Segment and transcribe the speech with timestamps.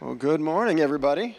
[0.00, 1.36] Well, good morning, everybody.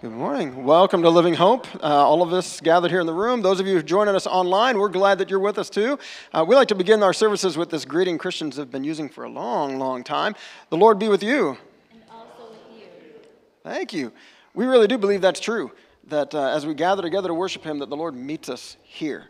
[0.00, 0.64] Good morning.
[0.64, 1.66] Welcome to Living Hope.
[1.82, 3.42] Uh, all of us gathered here in the room.
[3.42, 5.98] Those of you who joining us online, we're glad that you're with us too.
[6.32, 9.24] Uh, we like to begin our services with this greeting Christians have been using for
[9.24, 10.36] a long, long time.
[10.70, 11.58] The Lord be with you.
[11.90, 12.86] And also with you.
[13.64, 14.12] Thank you.
[14.54, 15.72] We really do believe that's true.
[16.06, 19.24] That uh, as we gather together to worship Him, that the Lord meets us here,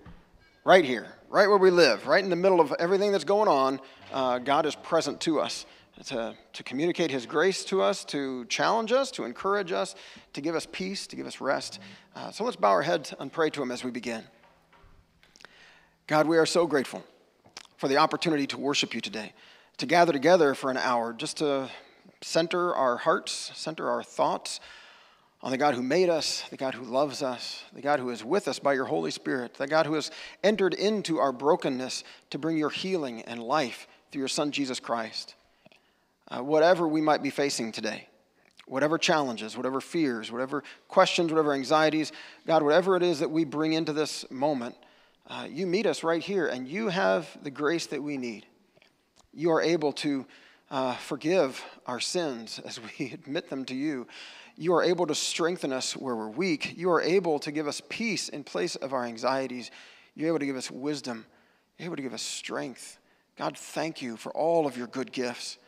[0.64, 3.80] right here, right where we live, right in the middle of everything that's going on.
[4.12, 5.64] Uh, God is present to us
[6.06, 9.94] to, to communicate His grace to us, to challenge us, to encourage us,
[10.32, 11.78] to give us peace, to give us rest.
[12.16, 14.24] Uh, so let's bow our heads and pray to Him as we begin.
[16.06, 17.02] God, we are so grateful
[17.76, 19.32] for the opportunity to worship you today,
[19.78, 21.70] to gather together for an hour, just to
[22.22, 24.60] center our hearts, center our thoughts
[25.42, 28.24] on the God who made us, the God who loves us, the God who is
[28.24, 30.10] with us by your Holy Spirit, the God who has
[30.42, 35.34] entered into our brokenness to bring your healing and life through your Son, Jesus Christ
[36.28, 38.08] uh, whatever we might be facing today,
[38.66, 42.12] whatever challenges, whatever fears, whatever questions, whatever anxieties,
[42.46, 44.74] God, whatever it is that we bring into this moment,
[45.26, 48.46] uh, you meet us right here and you have the grace that we need.
[49.32, 50.26] You are able to
[50.70, 54.06] uh, forgive our sins as we admit them to you.
[54.56, 56.74] You are able to strengthen us where we're weak.
[56.76, 59.70] You are able to give us peace in place of our anxieties.
[60.14, 61.26] You're able to give us wisdom.
[61.76, 62.98] You're able to give us strength.
[63.36, 65.58] God, thank you for all of your good gifts.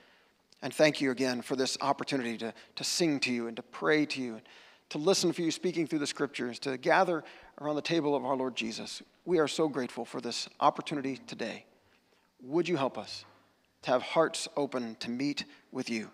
[0.63, 4.07] And thank you again for this opportunity to, to sing to you and to pray
[4.07, 4.43] to you, and
[4.91, 7.25] to listen for you speaking through the scriptures, to gather
[7.61, 9.03] around the table of our Lord Jesus.
[9.25, 11.67] We are so grateful for this opportunity today.
[12.43, 13.25] Would you help us
[13.83, 16.11] to have hearts open to meet with you,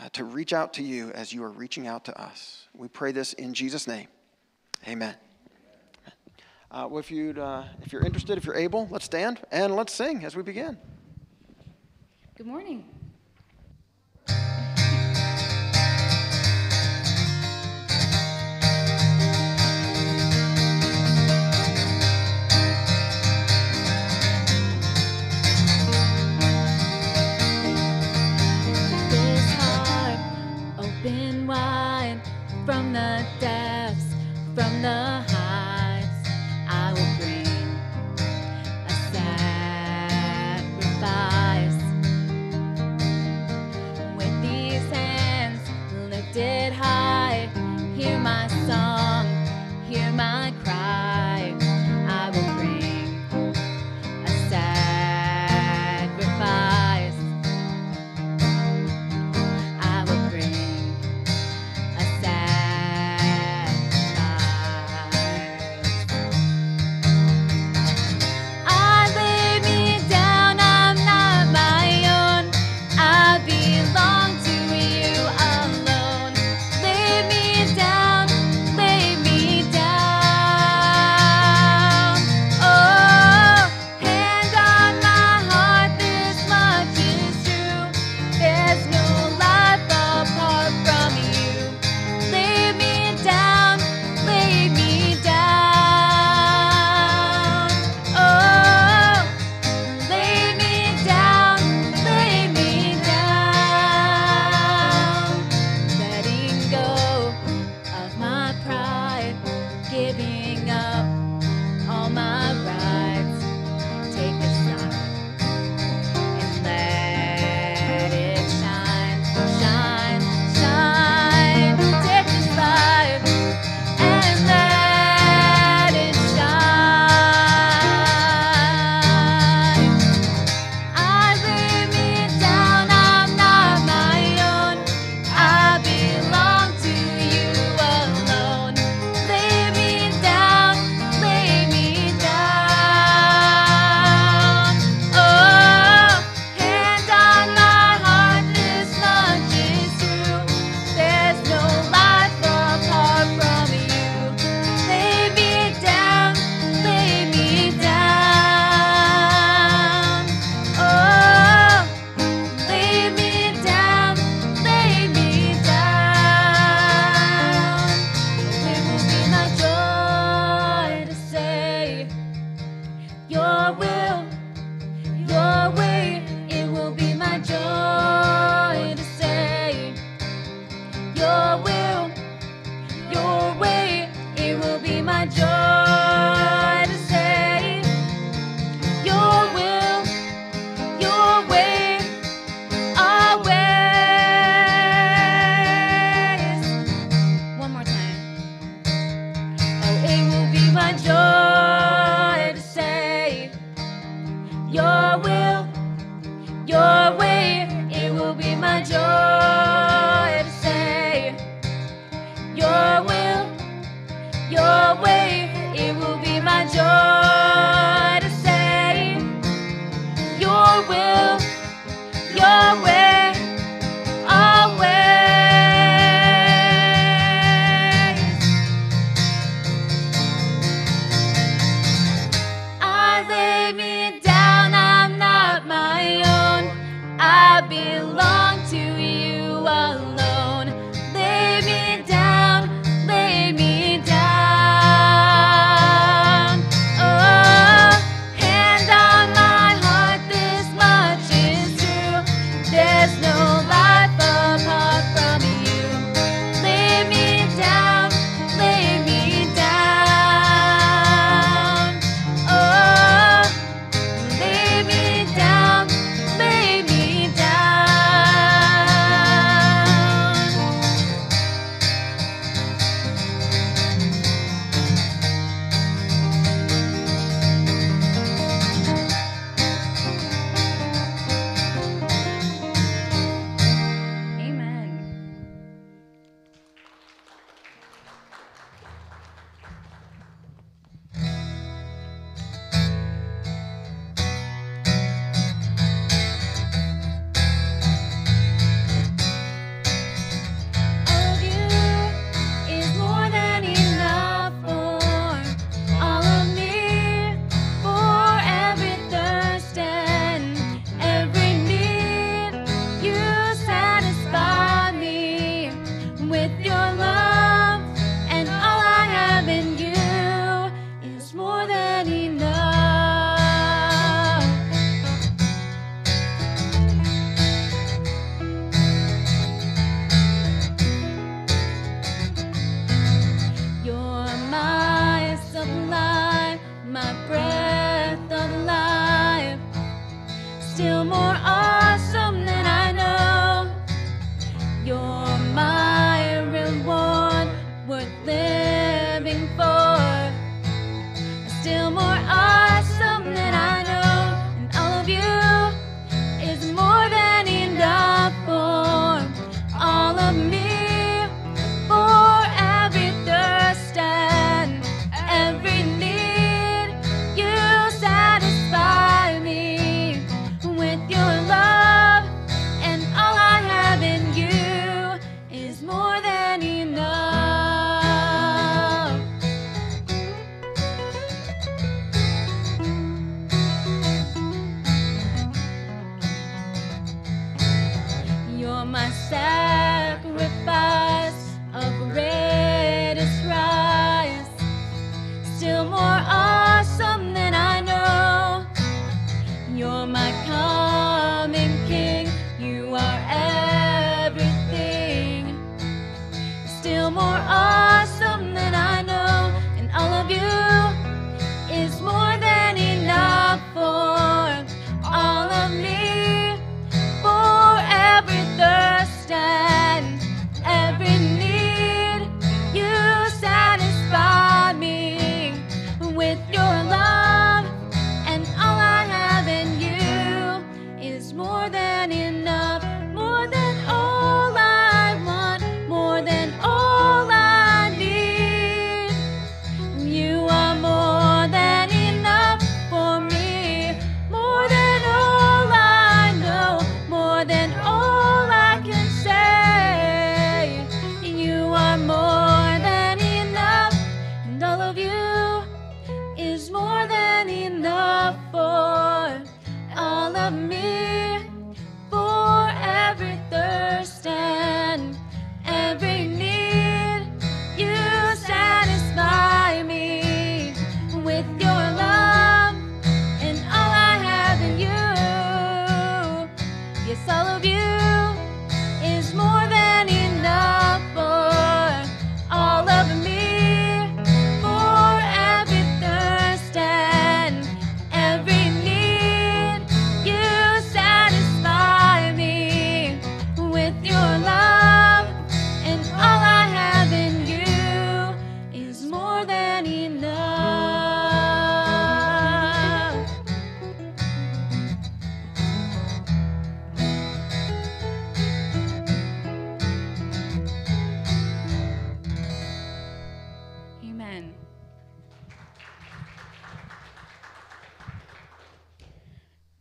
[0.00, 2.68] uh, to reach out to you as you are reaching out to us?
[2.74, 4.08] We pray this in Jesus' name.
[4.86, 5.14] Amen.
[6.70, 9.92] Uh, well, if, you'd, uh, if you're interested, if you're able, let's stand and let's
[9.92, 10.78] sing as we begin.
[12.36, 12.88] Good morning.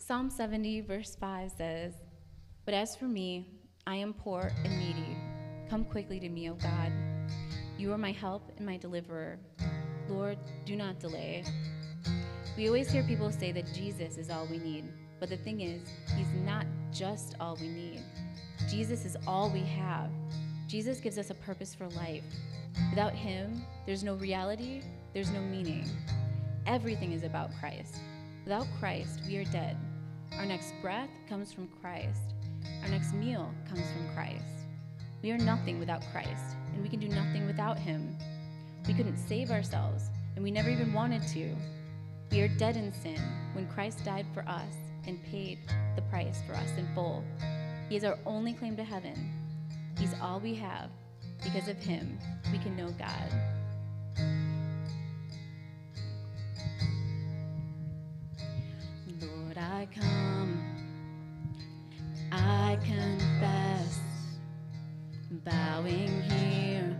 [0.09, 1.93] Psalm 70, verse 5 says,
[2.65, 3.45] But as for me,
[3.85, 5.15] I am poor and needy.
[5.69, 6.91] Come quickly to me, O God.
[7.77, 9.37] You are my help and my deliverer.
[10.07, 11.43] Lord, do not delay.
[12.57, 14.85] We always hear people say that Jesus is all we need,
[15.19, 15.87] but the thing is,
[16.17, 18.01] He's not just all we need.
[18.67, 20.09] Jesus is all we have.
[20.67, 22.23] Jesus gives us a purpose for life.
[22.89, 24.81] Without Him, there's no reality,
[25.13, 25.87] there's no meaning.
[26.65, 27.97] Everything is about Christ.
[28.43, 29.77] Without Christ, we are dead.
[30.39, 32.33] Our next breath comes from Christ.
[32.83, 34.45] Our next meal comes from Christ.
[35.21, 38.15] We are nothing without Christ, and we can do nothing without Him.
[38.87, 41.53] We couldn't save ourselves, and we never even wanted to.
[42.31, 44.73] We are dead in sin when Christ died for us
[45.05, 45.59] and paid
[45.97, 47.21] the price for us in full.
[47.89, 49.33] He is our only claim to heaven.
[49.97, 50.89] He's all we have.
[51.43, 52.17] Because of Him,
[52.49, 53.33] we can know God.
[59.59, 60.63] I come,
[62.31, 63.99] I confess,
[65.43, 66.98] bowing here,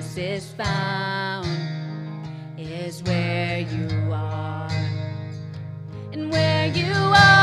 [0.00, 1.46] Grace is found
[2.56, 4.70] is where you are.
[6.14, 7.39] And where you are,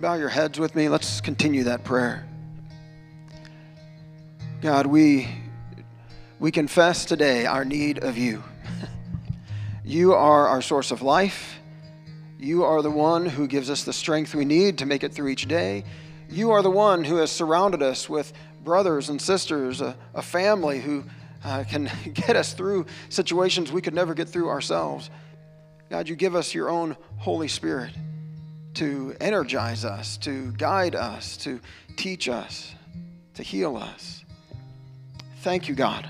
[0.00, 0.88] bow your heads with me?
[0.88, 2.26] Let's continue that prayer.
[4.62, 5.28] God, we,
[6.38, 8.42] we confess today our need of you.
[9.82, 11.58] You are our source of life.
[12.38, 15.30] You are the one who gives us the strength we need to make it through
[15.30, 15.82] each day.
[16.28, 20.78] You are the one who has surrounded us with brothers and sisters, a, a family
[20.78, 21.02] who
[21.42, 25.10] uh, can get us through situations we could never get through ourselves.
[25.88, 27.90] God, you give us your own Holy Spirit
[28.74, 31.60] to energize us, to guide us, to
[31.96, 32.74] teach us,
[33.34, 34.24] to heal us.
[35.38, 36.08] Thank you, God.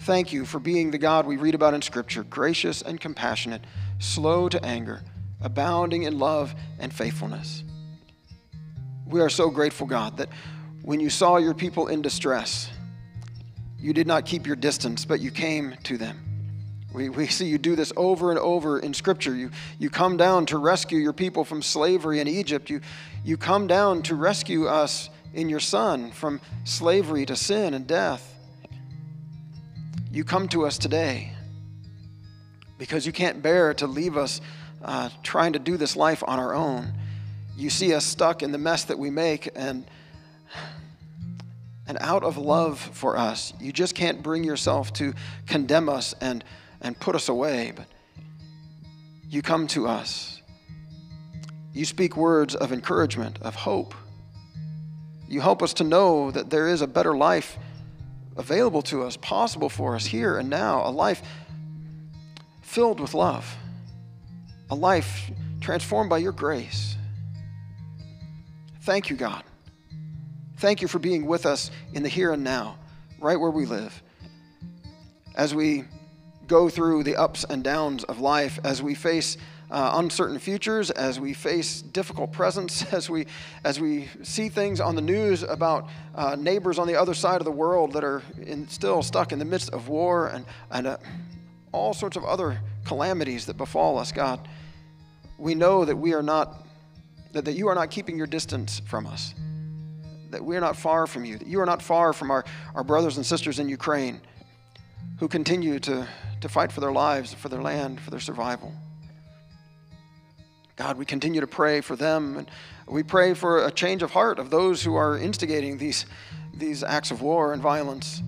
[0.00, 3.62] Thank you for being the God we read about in Scripture, gracious and compassionate,
[3.98, 5.02] slow to anger,
[5.40, 7.64] abounding in love and faithfulness.
[9.06, 10.28] We are so grateful, God, that
[10.82, 12.70] when you saw your people in distress,
[13.78, 16.29] you did not keep your distance, but you came to them.
[16.92, 19.34] We, we see you do this over and over in Scripture.
[19.34, 22.68] You, you come down to rescue your people from slavery in Egypt.
[22.68, 22.80] You,
[23.24, 28.34] you come down to rescue us in your Son from slavery to sin and death.
[30.10, 31.32] You come to us today
[32.78, 34.40] because you can't bear to leave us
[34.82, 36.92] uh, trying to do this life on our own.
[37.56, 39.84] You see us stuck in the mess that we make, and,
[41.86, 45.12] and out of love for us, you just can't bring yourself to
[45.46, 46.42] condemn us and
[46.80, 47.86] and put us away, but
[49.28, 50.42] you come to us.
[51.72, 53.94] You speak words of encouragement, of hope.
[55.28, 57.56] You help us to know that there is a better life
[58.36, 61.22] available to us, possible for us here and now, a life
[62.62, 63.56] filled with love,
[64.70, 66.96] a life transformed by your grace.
[68.82, 69.44] Thank you, God.
[70.56, 72.76] Thank you for being with us in the here and now,
[73.18, 74.02] right where we live.
[75.36, 75.84] As we
[76.50, 79.36] go through the ups and downs of life, as we face
[79.70, 83.24] uh, uncertain futures, as we face difficult presents, as we,
[83.62, 87.44] as we see things on the news about uh, neighbors on the other side of
[87.44, 90.96] the world that are in, still stuck in the midst of war and, and uh,
[91.70, 94.40] all sorts of other calamities that befall us, God,
[95.38, 96.66] we know that we are not,
[97.30, 99.36] that, that you are not keeping your distance from us,
[100.30, 102.82] that we are not far from you, that you are not far from our, our
[102.82, 104.20] brothers and sisters in Ukraine
[105.18, 106.08] who continue to,
[106.40, 108.72] to fight for their lives, for their land, for their survival.
[110.76, 112.50] God, we continue to pray for them, and
[112.88, 116.06] we pray for a change of heart of those who are instigating these,
[116.54, 118.22] these acts of war and violence.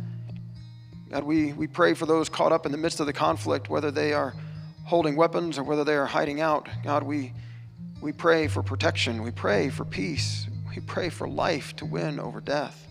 [1.11, 3.91] God, we, we pray for those caught up in the midst of the conflict, whether
[3.91, 4.35] they are
[4.85, 6.69] holding weapons or whether they are hiding out.
[6.85, 7.33] God, we,
[8.03, 9.23] we pray for protection.
[9.23, 10.47] We pray for peace.
[10.69, 12.87] We pray for life to win over death.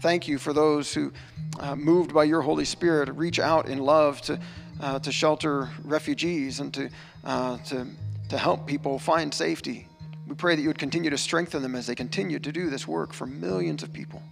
[0.00, 1.12] Thank you for those who,
[1.58, 4.38] uh, moved by your Holy Spirit, reach out in love to,
[4.80, 6.90] uh, to shelter refugees and to,
[7.24, 7.86] uh, to,
[8.28, 9.88] to help people find safety.
[10.28, 12.86] We pray that you would continue to strengthen them as they continue to do this
[12.86, 14.22] work for millions of people.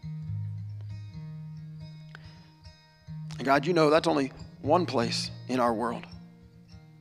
[3.39, 6.07] And God, you know that's only one place in our world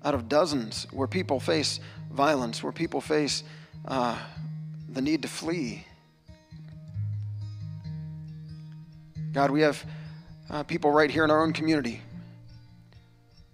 [0.04, 1.80] out of dozens where people face
[2.12, 3.44] violence, where people face
[3.86, 4.18] uh,
[4.90, 5.86] the need to flee
[9.36, 9.86] God, we have
[10.50, 12.00] uh, people right here in our own community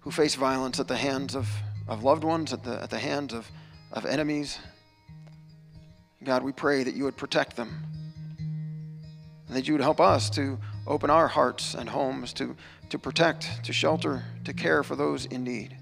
[0.01, 1.49] who face violence at the hands of,
[1.87, 3.49] of loved ones, at the, at the hands of,
[3.91, 4.59] of enemies.
[6.23, 7.83] God, we pray that you would protect them
[9.47, 12.55] and that you would help us to open our hearts and homes to,
[12.91, 15.75] to protect, to shelter, to care for those in need.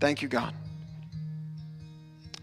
[0.00, 0.54] Thank you, God.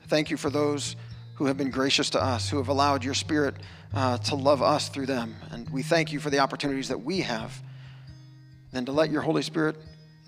[0.10, 0.96] Thank you for those
[1.34, 3.56] who have been gracious to us, who have allowed your Spirit
[3.94, 5.36] uh, to love us through them.
[5.52, 7.62] And we thank you for the opportunities that we have,
[8.72, 9.78] then to let your Holy Spirit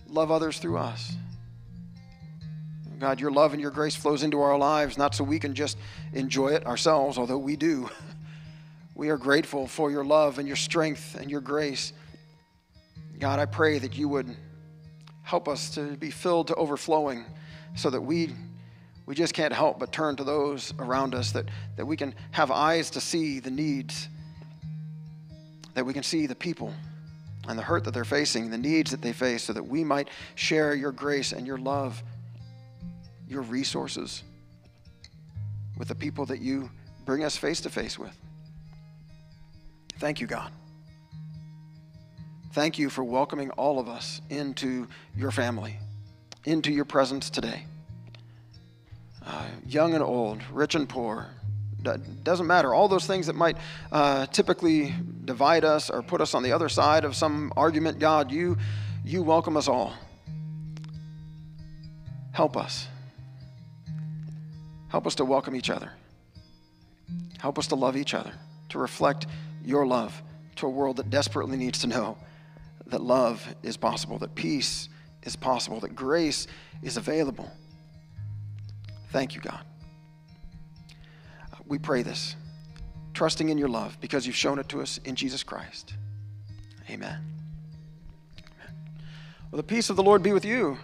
[0.08, 1.15] love others through us.
[2.99, 5.78] God, your love and your grace flows into our lives, not so we can just
[6.13, 7.89] enjoy it ourselves, although we do.
[8.95, 11.93] We are grateful for your love and your strength and your grace.
[13.17, 14.38] God, I pray that you would
[15.23, 17.26] help us to be filled to overflowing
[17.76, 18.36] so that we
[19.06, 22.52] we just can't help but turn to those around us that, that we can have
[22.52, 24.08] eyes to see the needs,
[25.74, 26.74] that we can see the people
[27.50, 30.08] and the hurt that they're facing, the needs that they face, so that we might
[30.36, 32.02] share your grace and your love,
[33.28, 34.24] your resources
[35.78, 36.70] with the people that you
[37.06, 38.18] bring us face to face with.
[40.00, 40.52] Thank you, God.
[42.54, 44.88] Thank you for welcoming all of us into
[45.18, 45.80] your family,
[46.46, 47.66] into your presence today
[49.25, 51.27] uh, young and old, rich and poor.
[52.23, 52.73] Doesn't matter.
[52.73, 53.57] All those things that might
[53.91, 54.93] uh, typically
[55.25, 58.57] divide us or put us on the other side of some argument, God, you,
[59.03, 59.93] you welcome us all.
[62.31, 62.88] Help us.
[64.88, 65.91] Help us to welcome each other.
[67.39, 68.31] Help us to love each other,
[68.69, 69.27] to reflect
[69.65, 70.21] your love
[70.55, 72.17] to a world that desperately needs to know
[72.88, 74.88] that love is possible, that peace
[75.23, 76.47] is possible, that grace
[76.81, 77.51] is available.
[79.13, 79.63] Thank you, God.
[81.67, 82.36] We pray this,
[83.13, 85.93] trusting in your love because you've shown it to us in Jesus Christ.
[86.89, 87.19] Amen.
[89.52, 90.80] Well, the peace of the Lord be with you.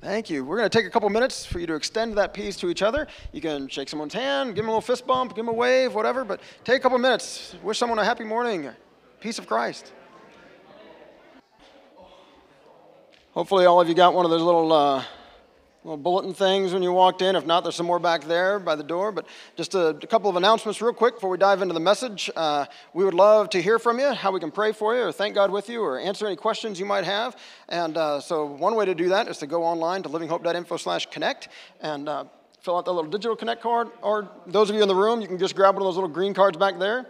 [0.00, 0.42] Thank you.
[0.42, 2.80] We're going to take a couple minutes for you to extend that peace to each
[2.80, 3.06] other.
[3.32, 5.94] You can shake someone's hand, give them a little fist bump, give them a wave,
[5.94, 7.56] whatever, but take a couple minutes.
[7.62, 8.70] Wish someone a happy morning.
[9.20, 9.92] Peace of Christ.
[13.32, 15.04] Hopefully, all of you got one of those little, uh,
[15.84, 17.36] little bulletin things when you walked in.
[17.36, 19.12] If not, there's some more back there by the door.
[19.12, 22.30] But just a, a couple of announcements, real quick, before we dive into the message.
[22.34, 25.12] Uh, we would love to hear from you, how we can pray for you, or
[25.12, 27.36] thank God with you, or answer any questions you might have.
[27.68, 31.48] And uh, so, one way to do that is to go online to livinghope.info/connect
[31.80, 32.24] and uh,
[32.60, 33.88] fill out that little digital connect card.
[34.02, 36.10] Or those of you in the room, you can just grab one of those little
[36.10, 37.06] green cards back there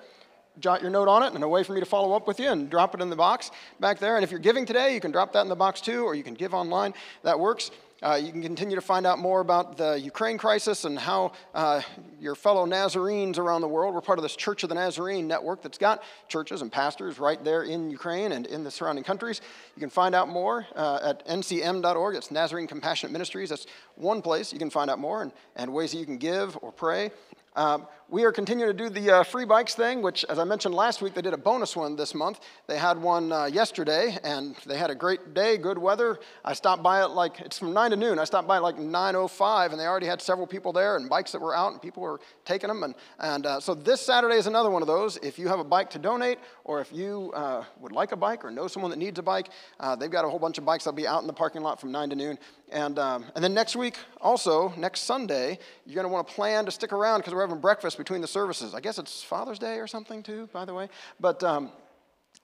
[0.60, 2.50] jot your note on it and a way for me to follow up with you
[2.50, 4.16] and drop it in the box back there.
[4.16, 6.24] And if you're giving today, you can drop that in the box too, or you
[6.24, 6.94] can give online.
[7.22, 7.70] That works.
[8.00, 11.80] Uh, you can continue to find out more about the Ukraine crisis and how uh,
[12.20, 15.62] your fellow Nazarenes around the world, we're part of this Church of the Nazarene network
[15.62, 19.40] that's got churches and pastors right there in Ukraine and in the surrounding countries.
[19.74, 22.14] You can find out more uh, at ncm.org.
[22.14, 23.48] It's Nazarene Compassionate Ministries.
[23.48, 26.56] That's one place you can find out more and, and ways that you can give
[26.62, 27.10] or pray.
[27.56, 30.74] Um, we are continuing to do the uh, free bikes thing, which, as I mentioned
[30.74, 32.40] last week, they did a bonus one this month.
[32.66, 36.18] They had one uh, yesterday, and they had a great day, good weather.
[36.42, 38.18] I stopped by it like, it's from 9 to noon.
[38.18, 41.32] I stopped by at like 9.05, and they already had several people there and bikes
[41.32, 42.82] that were out, and people were taking them.
[42.82, 45.18] And, and uh, so this Saturday is another one of those.
[45.18, 48.44] If you have a bike to donate, or if you uh, would like a bike
[48.44, 49.48] or know someone that needs a bike,
[49.80, 51.80] uh, they've got a whole bunch of bikes that'll be out in the parking lot
[51.80, 52.38] from 9 to noon.
[52.70, 56.66] And, um, and then next week, also, next Sunday, you're going to want to plan
[56.66, 58.74] to stick around because we're having breakfast between the services.
[58.74, 60.90] I guess it's Father's Day or something, too, by the way.
[61.18, 61.72] But um,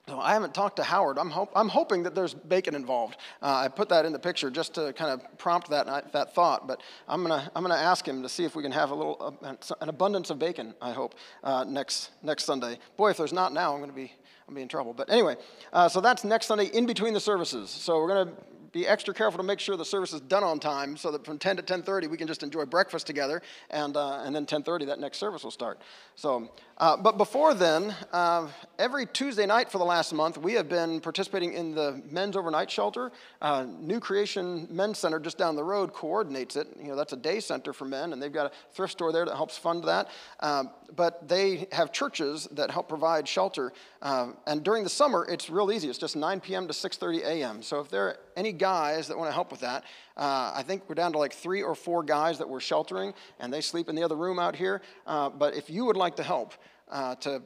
[0.06, 1.18] so I haven't talked to Howard.
[1.18, 3.16] I'm, hope, I'm hoping that there's bacon involved.
[3.40, 6.66] Uh, I put that in the picture just to kind of prompt that, that thought.
[6.68, 8.94] But I'm going to I'm gonna ask him to see if we can have a
[8.94, 12.78] little, uh, an abundance of bacon, I hope, uh, next, next Sunday.
[12.98, 14.12] Boy, if there's not now, I'm going to be,
[14.46, 14.92] I'm be in trouble.
[14.92, 15.36] But anyway,
[15.72, 17.70] uh, so that's next Sunday in between the services.
[17.70, 18.34] So we're going to
[18.74, 21.38] be extra careful to make sure the service is done on time so that from
[21.38, 23.40] 10 to 10.30 we can just enjoy breakfast together
[23.70, 25.80] and, uh, and then 10.30 that next service will start
[26.16, 30.68] so uh, but before then uh, every tuesday night for the last month we have
[30.68, 33.12] been participating in the men's overnight shelter.
[33.40, 36.68] Uh, new creation men's center just down the road coordinates it.
[36.80, 39.24] You know that's a day center for men and they've got a thrift store there
[39.24, 40.08] that helps fund that.
[40.40, 43.72] Um, but they have churches that help provide shelter.
[44.02, 45.88] Um, and during the summer it's real easy.
[45.88, 49.28] It's just 9 p.m to 6.30 a.m so if there are any guys that want
[49.28, 49.84] to help with that.
[50.16, 53.52] Uh, I think we're down to like three or four guys that we're sheltering, and
[53.52, 54.80] they sleep in the other room out here.
[55.06, 56.54] Uh, but if you would like to help,
[56.90, 57.42] uh, to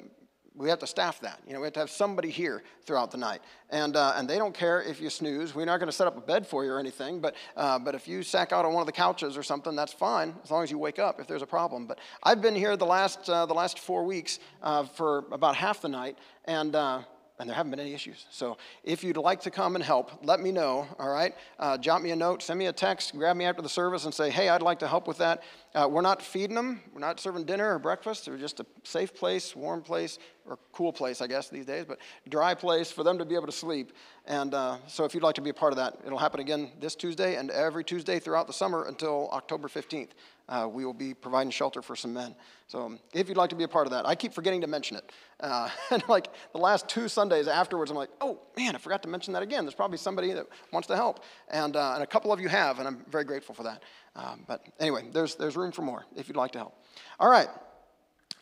[0.58, 1.40] we have to staff that.
[1.46, 3.40] You know, we have to have somebody here throughout the night.
[3.70, 5.54] And, uh, and they don't care if you snooze.
[5.54, 7.94] We're not going to set up a bed for you or anything, but, uh, but
[7.94, 10.64] if you sack out on one of the couches or something, that's fine, as long
[10.64, 11.86] as you wake up if there's a problem.
[11.86, 15.80] But I've been here the last, uh, the last four weeks uh, for about half
[15.80, 17.02] the night, and uh,
[17.38, 18.26] and there haven't been any issues.
[18.30, 21.34] So if you'd like to come and help, let me know, all right?
[21.58, 24.12] Uh, jot me a note, send me a text, grab me after the service and
[24.12, 25.42] say, hey, I'd like to help with that.
[25.74, 28.28] Uh, we're not feeding them, we're not serving dinner or breakfast.
[28.28, 31.98] We're just a safe place, warm place, or cool place, I guess, these days, but
[32.28, 33.92] dry place for them to be able to sleep.
[34.26, 36.72] And uh, so if you'd like to be a part of that, it'll happen again
[36.80, 40.10] this Tuesday and every Tuesday throughout the summer until October 15th
[40.48, 42.34] uh, we will be providing shelter for some men.
[42.66, 44.66] So um, if you'd like to be a part of that, I keep forgetting to
[44.66, 45.12] mention it.
[45.40, 49.08] Uh, and like the last two Sundays afterwards, I'm like, oh man, I forgot to
[49.08, 49.64] mention that again.
[49.64, 51.24] There's probably somebody that wants to help.
[51.48, 53.82] And, uh, and a couple of you have, and I'm very grateful for that.
[54.16, 56.74] Um, but anyway, there's, there's room for more if you'd like to help.
[57.20, 57.48] All right.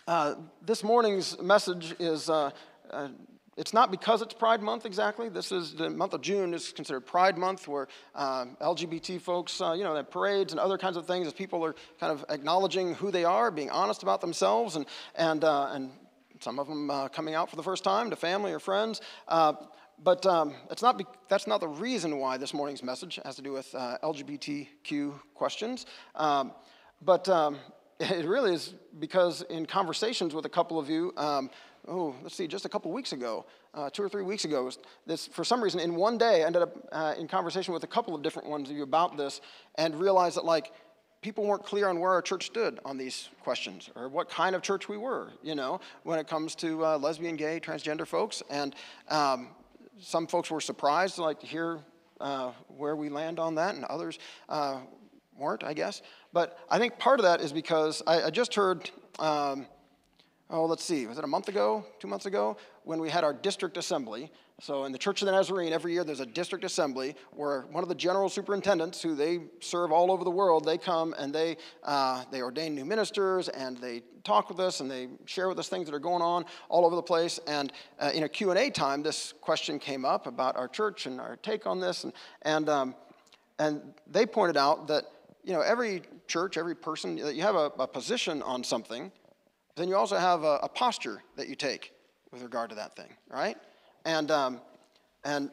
[0.07, 2.51] Uh, this morning's message is uh,
[2.90, 3.09] uh,
[3.57, 5.29] it's not because it's Pride Month exactly.
[5.31, 9.73] This is the month of June is considered Pride Month, where um, LGBT folks, uh,
[9.73, 12.95] you know, have parades and other kinds of things as people are kind of acknowledging
[12.95, 15.90] who they are, being honest about themselves, and and uh, and
[16.40, 19.01] some of them uh, coming out for the first time to family or friends.
[19.27, 19.55] Uh,
[20.03, 23.42] but um, it's not be- that's not the reason why this morning's message has to
[23.42, 25.87] do with uh, LGBTQ questions.
[26.14, 26.53] Um,
[27.01, 27.59] but um,
[28.01, 31.51] it really is because in conversations with a couple of you, um,
[31.88, 33.44] oh, let's see, just a couple weeks ago,
[33.75, 34.70] uh, two or three weeks ago,
[35.07, 37.87] this, for some reason, in one day, I ended up uh, in conversation with a
[37.87, 39.40] couple of different ones of you about this
[39.77, 40.72] and realized that, like,
[41.22, 44.62] people weren't clear on where our church stood on these questions or what kind of
[44.62, 48.42] church we were, you know, when it comes to uh, lesbian, gay, transgender folks.
[48.51, 48.75] And
[49.09, 49.49] um,
[49.99, 51.81] some folks were surprised, like, to hear
[52.20, 54.18] uh, where we land on that, and others
[54.49, 54.81] uh,
[55.37, 56.03] weren't, I guess.
[56.33, 58.90] But I think part of that is because I, I just heard.
[59.18, 59.66] Um,
[60.51, 63.33] oh, let's see, was it a month ago, two months ago, when we had our
[63.33, 64.31] district assembly.
[64.61, 67.83] So in the Church of the Nazarene, every year there's a district assembly where one
[67.83, 71.59] of the general superintendents, who they serve all over the world, they come and they,
[71.83, 75.69] uh, they ordain new ministers and they talk with us and they share with us
[75.69, 77.39] things that are going on all over the place.
[77.47, 81.37] And uh, in a Q&A time, this question came up about our church and our
[81.37, 82.05] take on this.
[82.05, 82.95] And, and um,
[83.59, 85.05] and they pointed out that
[85.45, 89.13] you know every church, every person, that you have a, a position on something,
[89.77, 91.93] then you also have a, a, posture that you take
[92.33, 93.57] with regard to that thing, right?
[94.05, 94.61] And um,
[95.25, 95.51] and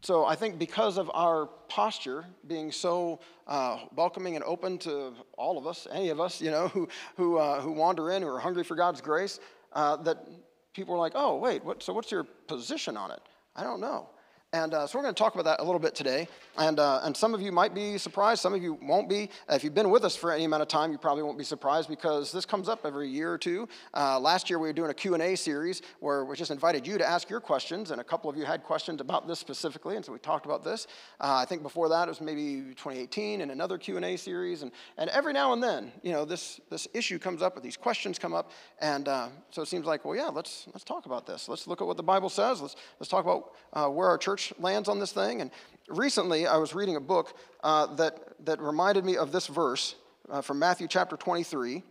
[0.00, 5.58] so I think because of our posture being so uh, welcoming and open to all
[5.58, 8.38] of us, any of us, you know, who, who, uh, who wander in, who are
[8.38, 9.40] hungry for God's grace,
[9.72, 10.24] uh, that
[10.72, 13.20] people are like, oh, wait, what, so what's your position on it?
[13.56, 14.08] I don't know.
[14.54, 16.26] And uh, so we're going to talk about that a little bit today.
[16.56, 19.28] And, uh, and some of you might be surprised, some of you won't be.
[19.50, 21.86] If you've been with us for any amount of time, you probably won't be surprised
[21.86, 23.68] because this comes up every year or two.
[23.92, 27.06] Uh, last year we were doing a Q&A series where we just invited you to
[27.06, 30.12] ask your questions, and a couple of you had questions about this specifically, and so
[30.12, 30.86] we talked about this.
[31.20, 34.62] Uh, I think before that it was maybe 2018 and another Q&A series.
[34.62, 37.76] And, and every now and then, you know, this, this issue comes up, or these
[37.76, 41.26] questions come up, and uh, so it seems like, well, yeah, let's, let's talk about
[41.26, 41.50] this.
[41.50, 42.62] Let's look at what the Bible says.
[42.62, 45.40] Let's, let's talk about uh, where our church church lands on this thing.
[45.40, 45.50] And
[45.88, 49.94] recently, I was reading a book uh, that, that reminded me of this verse
[50.30, 51.82] uh, from Matthew chapter 23,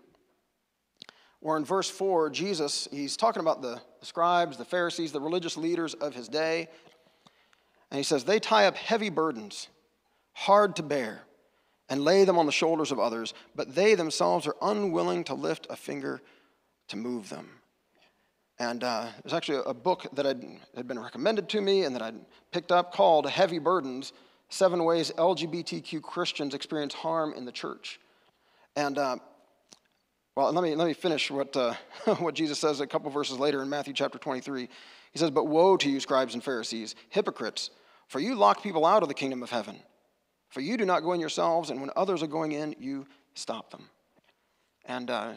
[1.40, 5.58] where in verse 4, Jesus, he's talking about the, the scribes, the Pharisees, the religious
[5.58, 6.70] leaders of his day.
[7.92, 9.68] And he says, They tie up heavy burdens,
[10.34, 11.22] hard to bear,
[11.90, 15.68] and lay them on the shoulders of others, but they themselves are unwilling to lift
[15.70, 16.22] a finger
[16.90, 17.50] to move them.
[18.60, 20.44] And uh, there's actually a book that I'd,
[20.76, 22.20] had been recommended to me and that I'd
[22.52, 24.14] picked up called Heavy Burdens
[24.50, 28.00] Seven Ways LGBTQ Christians Experience Harm in the Church.
[28.76, 29.18] And, uh,
[30.36, 31.74] well, let me, let me finish what, uh,
[32.20, 34.70] what Jesus says a couple verses later in Matthew chapter 23.
[35.12, 37.70] He says, But woe to you, scribes and Pharisees, hypocrites,
[38.08, 39.78] for you lock people out of the kingdom of heaven.
[40.50, 43.70] For you do not go in yourselves, and when others are going in, you stop
[43.70, 43.90] them.
[44.86, 45.34] And uh,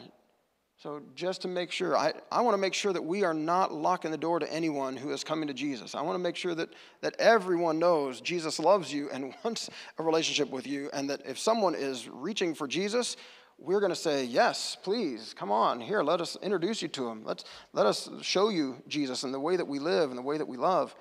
[0.81, 3.71] so, just to make sure, I, I want to make sure that we are not
[3.71, 5.93] locking the door to anyone who is coming to Jesus.
[5.93, 6.69] I want to make sure that,
[7.01, 11.37] that everyone knows Jesus loves you and wants a relationship with you, and that if
[11.37, 13.15] someone is reaching for Jesus,
[13.59, 17.23] we're going to say, Yes, please, come on, here, let us introduce you to him.
[17.23, 20.39] Let's, let us show you Jesus and the way that we live and the way
[20.39, 20.95] that we love.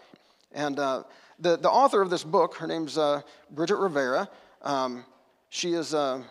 [0.53, 1.05] And uh,
[1.39, 4.29] the, the author of this book, her name's uh, Bridget Rivera.
[4.61, 5.07] Um,
[5.49, 6.23] she is, uh,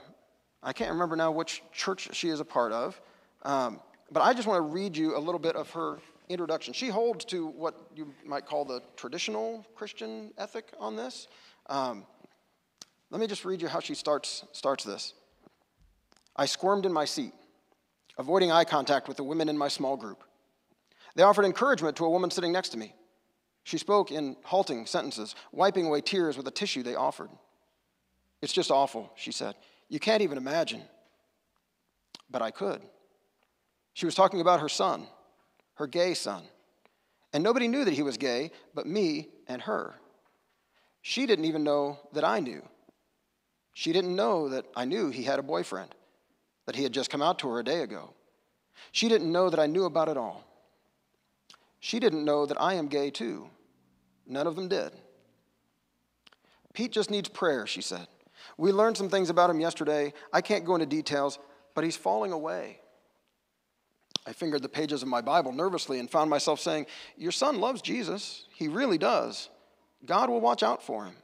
[0.62, 3.02] I can't remember now which church she is a part of.
[3.44, 3.80] Um,
[4.12, 6.00] but I just want to read you a little bit of her
[6.30, 6.74] introduction.
[6.74, 11.28] She holds to what you might call the traditional Christian ethic on this.
[11.68, 12.06] Um,
[13.10, 15.14] let me just read you how she starts, starts this.
[16.36, 17.34] I squirmed in my seat,
[18.18, 20.24] avoiding eye contact with the women in my small group.
[21.16, 22.94] They offered encouragement to a woman sitting next to me.
[23.64, 27.30] She spoke in halting sentences, wiping away tears with a tissue they offered.
[28.42, 29.56] It's just awful, she said.
[29.90, 30.84] You can't even imagine.
[32.30, 32.82] But I could.
[34.00, 35.08] She was talking about her son,
[35.74, 36.44] her gay son.
[37.34, 39.94] And nobody knew that he was gay but me and her.
[41.02, 42.64] She didn't even know that I knew.
[43.74, 45.94] She didn't know that I knew he had a boyfriend,
[46.66, 48.14] that he had just come out to her a day ago.
[48.94, 50.46] She didn't know that I knew about it all.
[51.82, 53.50] She didn't know that I am gay too.
[54.26, 54.94] None of them did.
[56.74, 58.08] Pete just needs prayer, she said.
[58.58, 60.14] We learned some things about him yesterday.
[60.32, 61.38] I can't go into details,
[61.76, 62.79] but he's falling away.
[64.30, 66.86] I fingered the pages of my Bible nervously and found myself saying,
[67.18, 68.46] Your son loves Jesus.
[68.54, 69.50] He really does.
[70.06, 71.16] God will watch out for him.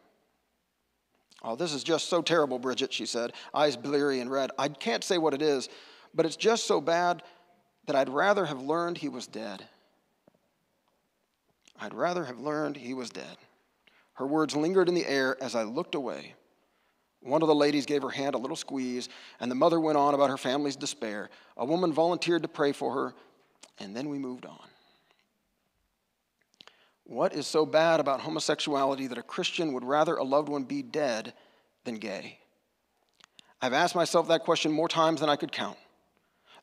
[1.43, 4.49] Oh, this is just so terrible, Bridget, she said, eyes bleary and red.
[4.57, 5.69] I can't say what it is,
[6.15, 7.21] but it's just so bad
[7.85, 9.63] that I'd rather have learned he was dead.
[11.79, 13.37] I'd rather have learned he was dead.
[14.13, 16.33] Her words lingered in the air as I looked away.
[17.25, 19.09] One of the ladies gave her hand a little squeeze,
[19.39, 21.31] and the mother went on about her family's despair.
[21.57, 23.15] A woman volunteered to pray for her,
[23.79, 24.59] and then we moved on.
[27.03, 30.83] What is so bad about homosexuality that a Christian would rather a loved one be
[30.83, 31.33] dead
[31.83, 32.37] than gay?
[33.59, 35.79] I've asked myself that question more times than I could count.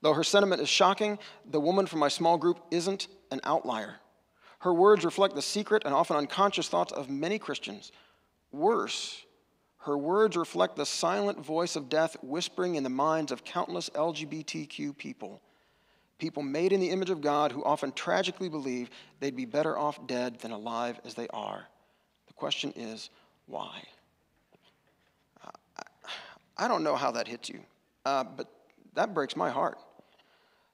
[0.01, 3.97] Though her sentiment is shocking, the woman from my small group isn't an outlier.
[4.61, 7.91] Her words reflect the secret and often unconscious thoughts of many Christians.
[8.53, 9.25] Worse,
[9.83, 14.97] her words reflect the silent voice of death whispering in the minds of countless LGBTQ
[14.97, 15.41] people,
[16.19, 20.07] people made in the image of God who often tragically believe they'd be better off
[20.07, 21.67] dead than alive as they are.
[22.29, 23.11] The question is,
[23.47, 23.83] why?
[26.57, 27.61] I don't know how that hits you,
[28.05, 28.47] uh, but
[28.95, 29.79] that breaks my heart.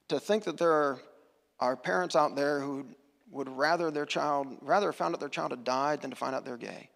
[0.08, 1.00] To think that there are,
[1.60, 2.84] are parents out there who
[3.30, 6.44] would rather their child, rather found out their child had died than to find out
[6.44, 6.90] they're gay.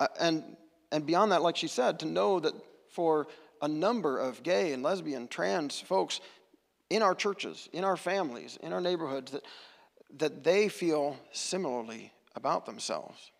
[0.00, 0.56] Uh, and
[0.92, 2.54] and beyond that, like she said, to know that
[2.90, 3.26] for
[3.60, 6.20] a number of gay and lesbian, trans folks
[6.90, 9.44] in our churches, in our families, in our neighborhoods, that,
[10.18, 13.32] that they feel similarly about themselves.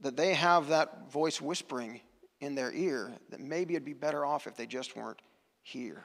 [0.00, 2.00] That they have that voice whispering
[2.40, 5.22] in their ear that maybe it'd be better off if they just weren't
[5.62, 6.04] here.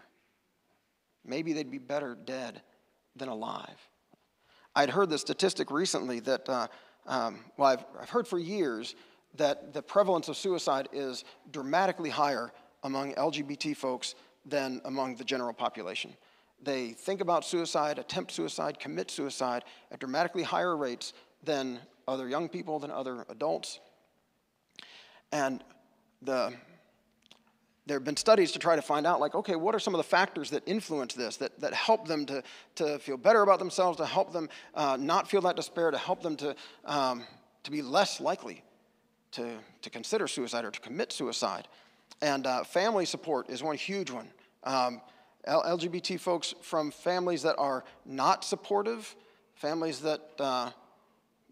[1.25, 2.61] Maybe they'd be better dead
[3.15, 3.77] than alive.
[4.75, 6.67] I'd heard the statistic recently that, uh,
[7.05, 8.95] um, well, I've, I've heard for years
[9.35, 12.51] that the prevalence of suicide is dramatically higher
[12.83, 14.15] among LGBT folks
[14.45, 16.13] than among the general population.
[16.63, 21.13] They think about suicide, attempt suicide, commit suicide at dramatically higher rates
[21.43, 23.79] than other young people, than other adults.
[25.31, 25.63] And
[26.21, 26.53] the,
[27.87, 29.97] there have been studies to try to find out, like, okay, what are some of
[29.97, 32.43] the factors that influence this, that, that help them to,
[32.75, 36.21] to feel better about themselves, to help them uh, not feel that despair, to help
[36.21, 37.23] them to, um,
[37.63, 38.63] to be less likely
[39.31, 41.67] to, to consider suicide or to commit suicide.
[42.21, 44.27] And uh, family support is one huge one.
[44.63, 45.01] Um,
[45.47, 49.15] LGBT folks from families that are not supportive,
[49.55, 50.71] families that, uh,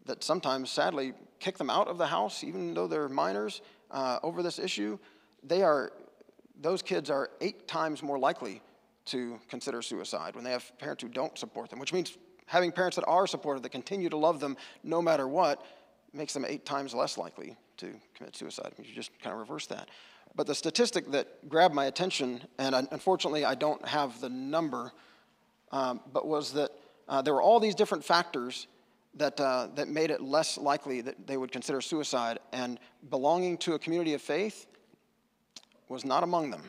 [0.05, 3.61] that sometimes sadly kick them out of the house, even though they're minors,
[3.91, 4.99] uh, over this issue,
[5.43, 5.91] they are,
[6.61, 8.61] those kids are eight times more likely
[9.05, 12.95] to consider suicide when they have parents who don't support them, which means having parents
[12.95, 15.65] that are supportive, that continue to love them no matter what,
[16.13, 18.73] makes them eight times less likely to commit suicide.
[18.77, 19.89] You just kind of reverse that.
[20.35, 24.91] But the statistic that grabbed my attention, and unfortunately I don't have the number,
[25.71, 26.71] um, but was that
[27.07, 28.67] uh, there were all these different factors
[29.15, 33.73] that, uh, that made it less likely that they would consider suicide, and belonging to
[33.73, 34.67] a community of faith
[35.87, 36.63] was not among them.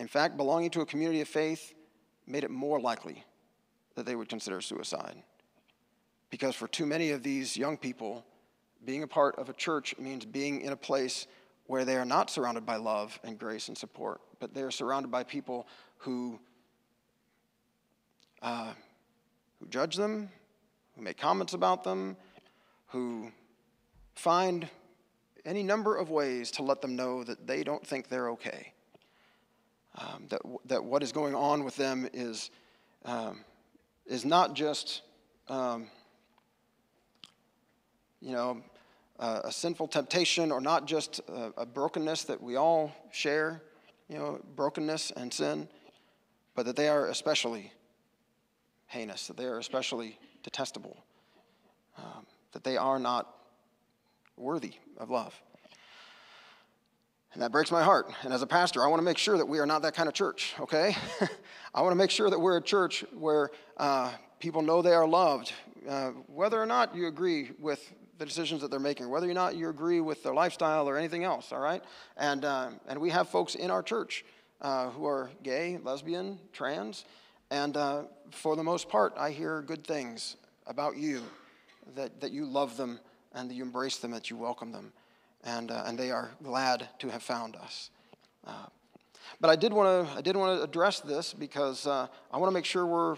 [0.00, 1.74] In fact, belonging to a community of faith
[2.26, 3.24] made it more likely
[3.94, 5.16] that they would consider suicide.
[6.30, 8.24] Because for too many of these young people,
[8.84, 11.26] being a part of a church means being in a place
[11.66, 15.10] where they are not surrounded by love and grace and support, but they are surrounded
[15.10, 15.66] by people
[15.98, 16.38] who,
[18.42, 18.72] uh,
[19.60, 20.28] who judge them,
[20.96, 22.16] who make comments about them,
[22.88, 23.30] who
[24.14, 24.68] find
[25.44, 28.72] any number of ways to let them know that they don't think they're okay.
[29.96, 32.50] Um, that, that what is going on with them is,
[33.04, 33.44] um,
[34.06, 35.02] is not just,
[35.48, 35.88] um,
[38.20, 38.62] you know,
[39.22, 43.62] a sinful temptation or not just a, a brokenness that we all share,
[44.08, 45.68] you know, brokenness and sin,
[46.54, 47.72] but that they are especially
[48.86, 51.04] heinous, that they are especially detestable,
[51.98, 53.32] um, that they are not
[54.36, 55.40] worthy of love.
[57.32, 58.12] And that breaks my heart.
[58.24, 60.08] And as a pastor, I want to make sure that we are not that kind
[60.08, 60.94] of church, okay?
[61.74, 65.06] I want to make sure that we're a church where uh, people know they are
[65.06, 65.52] loved,
[65.88, 69.56] uh, whether or not you agree with the decisions that they're making, whether or not
[69.56, 71.82] you agree with their lifestyle or anything else, all right?
[72.16, 74.24] And, uh, and we have folks in our church
[74.60, 77.04] uh, who are gay, lesbian, trans,
[77.50, 81.22] and uh, for the most part, I hear good things about you,
[81.96, 83.00] that, that you love them
[83.34, 84.92] and that you embrace them, that you welcome them,
[85.44, 87.90] and, uh, and they are glad to have found us.
[88.46, 88.66] Uh,
[89.40, 92.50] but I did want to I did want to address this because uh, I want
[92.50, 93.16] to make sure we're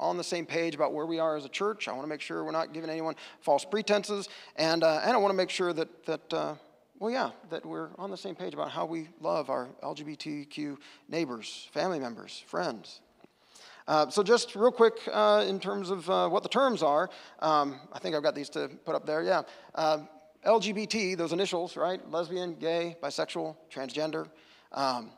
[0.00, 1.88] on the same page about where we are as a church.
[1.88, 5.16] I want to make sure we're not giving anyone false pretenses, and uh, and I
[5.16, 6.54] want to make sure that that uh,
[6.98, 10.76] well, yeah, that we're on the same page about how we love our LGBTQ
[11.08, 13.00] neighbors, family members, friends.
[13.88, 17.80] Uh, so just real quick uh, in terms of uh, what the terms are, um,
[17.92, 19.42] I think I've got these to put up there, yeah.
[19.74, 19.98] Uh,
[20.46, 22.00] LGBT, those initials, right?
[22.10, 24.28] Lesbian, gay, bisexual, transgender.
[24.70, 25.10] Um,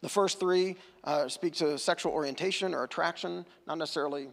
[0.00, 4.28] the first three uh, speak to sexual orientation or attraction, not necessarily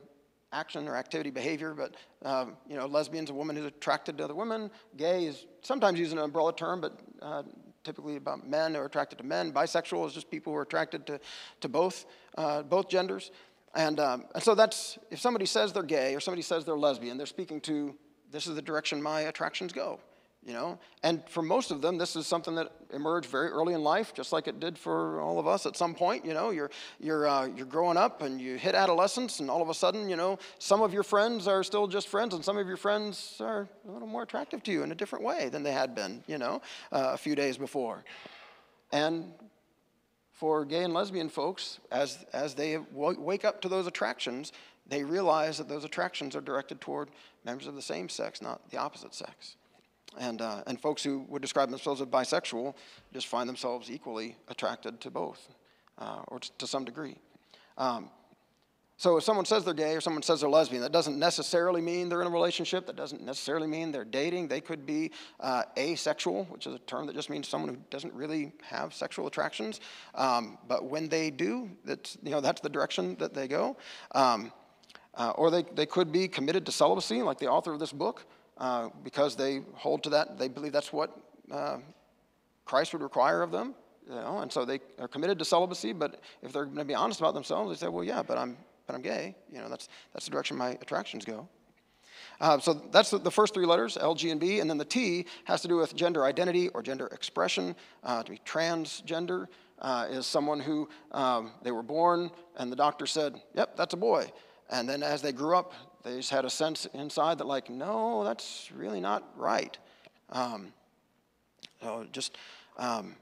[0.52, 4.36] action or activity behavior, but um, you know, lesbian's a woman who's attracted to other
[4.36, 4.72] women.
[4.96, 7.44] Gay is sometimes used an umbrella term, but uh,
[7.84, 9.52] typically about men who are attracted to men.
[9.52, 11.20] Bisexual is just people who are attracted to,
[11.62, 12.06] to both,
[12.38, 13.32] uh, both genders.
[13.76, 17.18] And, um, and so that's, if somebody says they're gay or somebody says they're lesbian,
[17.18, 17.96] they're speaking to
[18.32, 20.00] this is the direction my attractions go,
[20.46, 20.78] you know?
[21.04, 24.32] And for most of them, this is something that emerged very early in life, just
[24.32, 26.52] like it did for all of us at some point, you know?
[26.52, 26.70] You're,
[27.00, 30.16] you're, uh, you're growing up and you hit adolescence, and all of a sudden, you
[30.16, 33.68] know, some of your friends are still just friends, and some of your friends are
[33.88, 36.38] a little more attractive to you in a different way than they had been, you
[36.38, 38.04] know, uh, a few days before.
[38.92, 39.34] And
[40.32, 44.52] for gay and lesbian folks, as, as they wake up to those attractions,
[44.88, 47.10] they realize that those attractions are directed toward
[47.44, 49.56] members of the same sex, not the opposite sex.
[50.18, 52.74] And, uh, and folks who would describe themselves as bisexual
[53.14, 55.50] just find themselves equally attracted to both,
[55.98, 57.16] uh, or to some degree.
[57.78, 58.10] Um,
[58.98, 62.08] so if someone says they're gay or someone says they're lesbian, that doesn't necessarily mean
[62.08, 62.88] they're in a relationship.
[62.88, 64.48] That doesn't necessarily mean they're dating.
[64.48, 65.12] They could be
[65.42, 69.28] uh, asexual, which is a term that just means someone who doesn't really have sexual
[69.28, 69.82] attractions.
[70.14, 73.76] Um, but when they do, that's, you know, that's the direction that they go.
[74.14, 74.54] Um,
[75.16, 78.26] uh, or they, they could be committed to celibacy, like the author of this book,
[78.58, 80.38] uh, because they hold to that.
[80.38, 81.18] They believe that's what
[81.52, 81.78] uh,
[82.66, 83.76] Christ would require of them.
[84.08, 86.94] You know, and so they are committed to celibacy, but if they're going to be
[86.94, 89.36] honest about themselves, they say, well, yeah, but I'm, but I'm gay.
[89.52, 91.48] You know, that's, that's the direction my attractions go.
[92.40, 94.60] Uh, so that's the first three letters, L, G, and B.
[94.60, 97.76] And then the T has to do with gender identity or gender expression.
[98.04, 99.48] Uh, to be transgender
[99.80, 103.98] uh, is someone who um, they were born and the doctor said, yep, that's a
[103.98, 104.32] boy.
[104.70, 108.24] And then as they grew up, they just had a sense inside that, like, no,
[108.24, 109.78] that's really not right.
[110.30, 110.74] Um,
[111.82, 112.38] so just
[112.78, 113.16] um,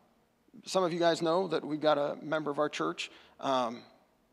[0.65, 3.11] some of you guys know that we've got a member of our church.
[3.39, 3.81] Um,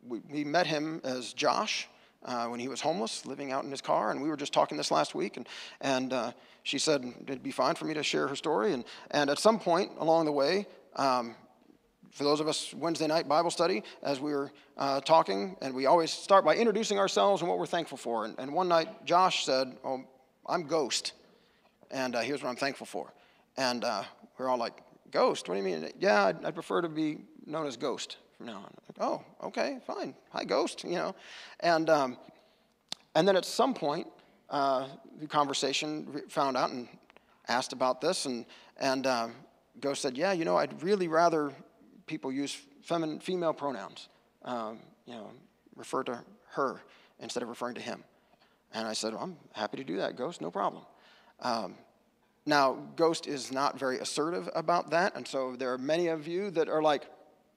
[0.06, 1.88] we, we, met him as Josh
[2.24, 4.76] uh, when he was homeless, living out in his car, and we were just talking
[4.76, 5.48] this last week, and,
[5.80, 6.32] and uh,
[6.62, 8.72] she said it'd be fine for me to share her story.
[8.72, 11.34] And, and at some point along the way, um,
[12.10, 15.86] for those of us Wednesday night Bible study, as we were uh, talking, and we
[15.86, 18.24] always start by introducing ourselves and what we're thankful for.
[18.24, 20.04] And, and one night, Josh said, "Oh,
[20.46, 21.12] I'm Ghost,
[21.90, 23.12] and uh, here's what I'm thankful for."
[23.56, 24.04] And uh,
[24.38, 25.48] we're all like, Ghost?
[25.48, 25.90] What do you mean?
[25.98, 28.62] Yeah, I'd, I'd prefer to be known as Ghost from now on.
[28.62, 30.14] Like, oh, okay, fine.
[30.30, 31.14] Hi, Ghost, you know.
[31.60, 32.16] And, um,
[33.14, 34.06] and then at some point,
[34.48, 34.88] uh,
[35.18, 36.88] the conversation found out and
[37.48, 38.46] asked about this, and,
[38.78, 39.34] and um,
[39.80, 41.52] Ghost said, yeah, you know, I'd really rather
[42.10, 44.08] people use feminine, female pronouns,
[44.44, 45.30] um, you know,
[45.76, 46.82] refer to her
[47.20, 48.02] instead of referring to him.
[48.74, 50.82] And I said, well, I'm happy to do that, Ghost, no problem.
[51.38, 51.76] Um,
[52.46, 56.50] now, Ghost is not very assertive about that, and so there are many of you
[56.50, 57.04] that are like,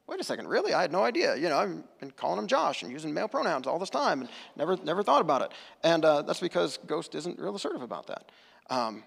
[0.06, 0.72] wait a second, really?
[0.72, 1.36] I had no idea.
[1.36, 4.30] You know, I've been calling him Josh and using male pronouns all this time and
[4.56, 5.52] never, never thought about it.
[5.82, 8.32] And uh, that's because Ghost isn't real assertive about that.
[8.70, 9.04] Um,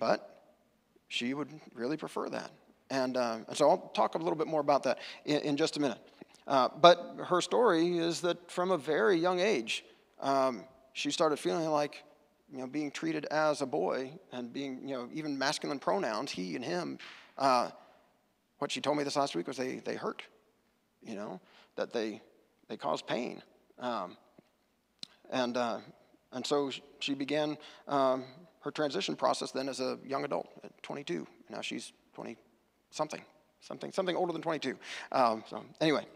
[0.00, 0.42] but
[1.06, 2.50] she would really prefer that.
[2.90, 5.76] And, uh, and, so I'll talk a little bit more about that in, in just
[5.76, 5.98] a minute.
[6.46, 9.84] Uh, but her story is that from a very young age,
[10.20, 12.04] um, she started feeling like
[12.52, 16.54] you know, being treated as a boy and being, you know, even masculine pronouns, he
[16.54, 16.98] and him.
[17.36, 17.70] Uh,
[18.58, 20.22] what she told me this last week was they, they hurt,
[21.02, 21.40] you know,
[21.74, 22.22] that they,
[22.68, 23.42] they cause pain.
[23.78, 24.16] Um,
[25.30, 25.78] and, uh,
[26.32, 26.70] and so
[27.00, 27.58] she began
[27.88, 28.24] um,
[28.60, 31.26] her transition process then as a young adult at 22.
[31.50, 32.36] Now she's 20
[32.96, 33.22] something,
[33.60, 34.76] something, something older than 22.
[35.12, 36.06] Um, so anyway,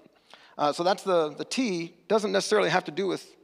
[0.59, 3.37] uh, so that's the, the T, doesn't necessarily have to do with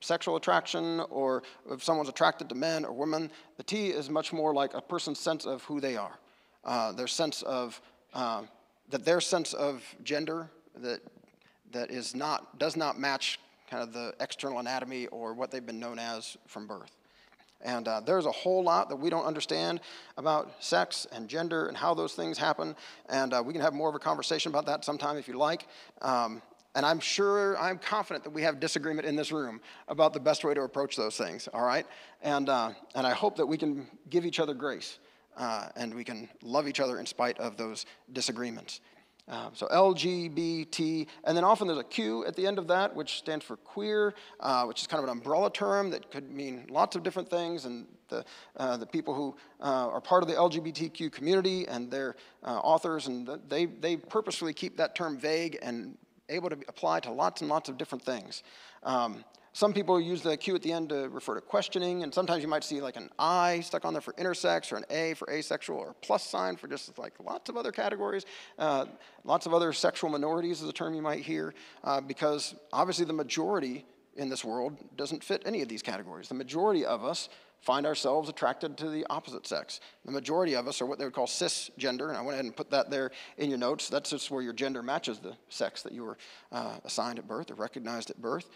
[0.00, 3.30] sexual attraction or if someone's attracted to men or women.
[3.56, 6.18] The T is much more like a person's sense of who they are,
[6.64, 7.80] uh, their sense of,
[8.14, 8.42] uh,
[8.90, 11.00] that their sense of gender that,
[11.72, 13.38] that is not, does not match
[13.70, 17.01] kind of the external anatomy or what they've been known as from birth.
[17.62, 19.80] And uh, there's a whole lot that we don't understand
[20.16, 22.74] about sex and gender and how those things happen.
[23.08, 25.66] And uh, we can have more of a conversation about that sometime if you like.
[26.00, 26.42] Um,
[26.74, 30.42] and I'm sure, I'm confident that we have disagreement in this room about the best
[30.42, 31.86] way to approach those things, all right?
[32.22, 34.98] And, uh, and I hope that we can give each other grace
[35.36, 38.80] uh, and we can love each other in spite of those disagreements.
[39.28, 43.18] Uh, so LGBT, and then often there's a Q at the end of that, which
[43.18, 46.96] stands for queer, uh, which is kind of an umbrella term that could mean lots
[46.96, 47.64] of different things.
[47.64, 48.24] And the,
[48.56, 53.06] uh, the people who uh, are part of the LGBTQ community and their uh, authors,
[53.06, 55.96] and the, they, they purposefully keep that term vague and
[56.28, 58.42] able to apply to lots and lots of different things.
[58.82, 59.24] Um,
[59.54, 62.48] some people use the Q at the end to refer to questioning, and sometimes you
[62.48, 65.78] might see like an I stuck on there for intersex, or an A for asexual,
[65.78, 68.24] or a plus sign for just like lots of other categories.
[68.58, 68.86] Uh,
[69.24, 73.12] lots of other sexual minorities is a term you might hear, uh, because obviously the
[73.12, 73.84] majority
[74.16, 76.28] in this world doesn't fit any of these categories.
[76.28, 77.28] The majority of us
[77.60, 79.80] find ourselves attracted to the opposite sex.
[80.04, 82.56] The majority of us are what they would call cisgender, and I went ahead and
[82.56, 83.88] put that there in your notes.
[83.88, 86.18] That's just where your gender matches the sex that you were
[86.50, 88.50] uh, assigned at birth or recognized at birth.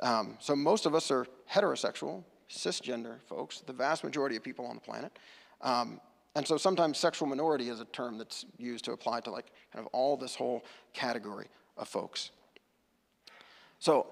[0.00, 4.74] Um, so most of us are heterosexual, cisgender folks, the vast majority of people on
[4.74, 5.18] the planet.
[5.60, 6.00] Um,
[6.34, 9.84] and so sometimes sexual minority is a term that's used to apply to like kind
[9.84, 10.64] of all this whole
[10.94, 12.30] category of folks.
[13.78, 14.06] So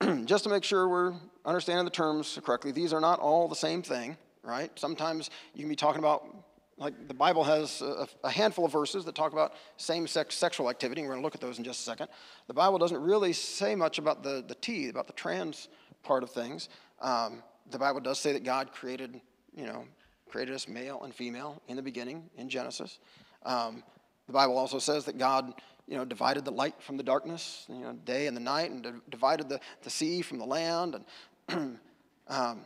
[0.24, 1.14] just to make sure we're
[1.44, 4.70] understanding the terms correctly, these are not all the same thing, right?
[4.78, 6.26] Sometimes you can be talking about,
[6.80, 10.70] like the Bible has a, a handful of verses that talk about same sex sexual
[10.70, 12.08] activity, and we're going to look at those in just a second.
[12.48, 15.68] The Bible doesn't really say much about the, the T, about the trans
[16.02, 16.70] part of things.
[17.00, 19.20] Um, the Bible does say that God created,
[19.54, 19.84] you know,
[20.28, 22.98] created us male and female in the beginning in Genesis.
[23.44, 23.84] Um,
[24.26, 25.54] the Bible also says that God
[25.86, 29.02] you know, divided the light from the darkness, you know, day and the night, and
[29.10, 31.00] divided the, the sea from the land.
[31.48, 31.78] And,
[32.28, 32.60] um,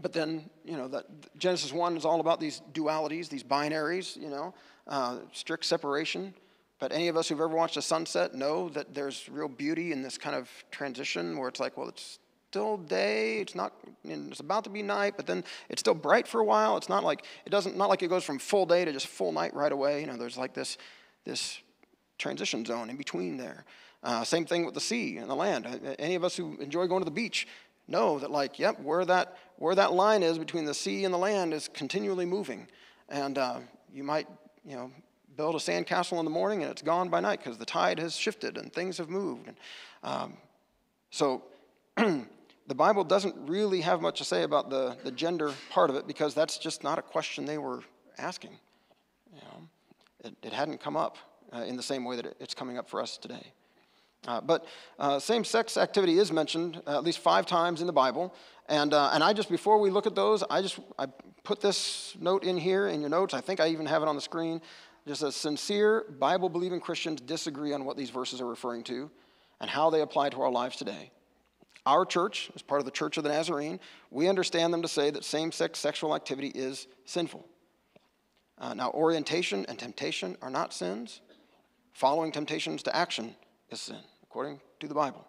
[0.00, 0.90] but then, you know,
[1.38, 4.54] Genesis 1 is all about these dualities, these binaries, you know,
[4.88, 6.34] uh, strict separation.
[6.80, 10.02] But any of us who've ever watched a sunset know that there's real beauty in
[10.02, 12.18] this kind of transition where it's like, well, it's
[12.50, 13.38] still day.
[13.38, 13.72] It's not.
[14.04, 16.76] It's about to be night, but then it's still bright for a while.
[16.76, 17.76] It's not like it doesn't.
[17.76, 20.00] Not like it goes from full day to just full night right away.
[20.00, 20.78] You know, there's like this
[21.24, 21.60] this
[22.18, 23.64] transition zone in between there.
[24.04, 25.66] Uh, same thing with the sea and the land.
[25.66, 27.48] Uh, Any of us who enjoy going to the beach
[27.88, 31.18] know that, like, yep, where that where that line is between the sea and the
[31.18, 32.66] land is continually moving,
[33.08, 33.60] and uh,
[33.92, 34.26] you might,
[34.64, 34.90] you know,
[35.36, 38.14] build a sandcastle in the morning and it's gone by night because the tide has
[38.16, 39.48] shifted and things have moved.
[39.48, 39.56] And,
[40.02, 40.36] um,
[41.10, 41.44] so
[41.96, 46.06] the Bible doesn't really have much to say about the, the gender part of it
[46.06, 47.82] because that's just not a question they were
[48.18, 48.58] asking.
[49.32, 49.68] You know,
[50.24, 51.18] it, it hadn't come up
[51.52, 53.52] uh, in the same way that it- it's coming up for us today.
[54.26, 54.66] Uh, but
[54.98, 58.34] uh, same-sex activity is mentioned uh, at least five times in the Bible,
[58.68, 61.06] and uh, and I just before we look at those, I just I
[61.42, 63.34] put this note in here in your notes.
[63.34, 64.62] I think I even have it on the screen.
[65.06, 69.10] Just as sincere Bible-believing Christians disagree on what these verses are referring to,
[69.60, 71.10] and how they apply to our lives today.
[71.84, 73.78] Our church, as part of the Church of the Nazarene,
[74.10, 77.44] we understand them to say that same-sex sexual activity is sinful.
[78.56, 81.20] Uh, now, orientation and temptation are not sins.
[81.92, 83.36] Following temptations to action
[83.70, 84.00] is sin,
[84.34, 85.24] according to the Bible.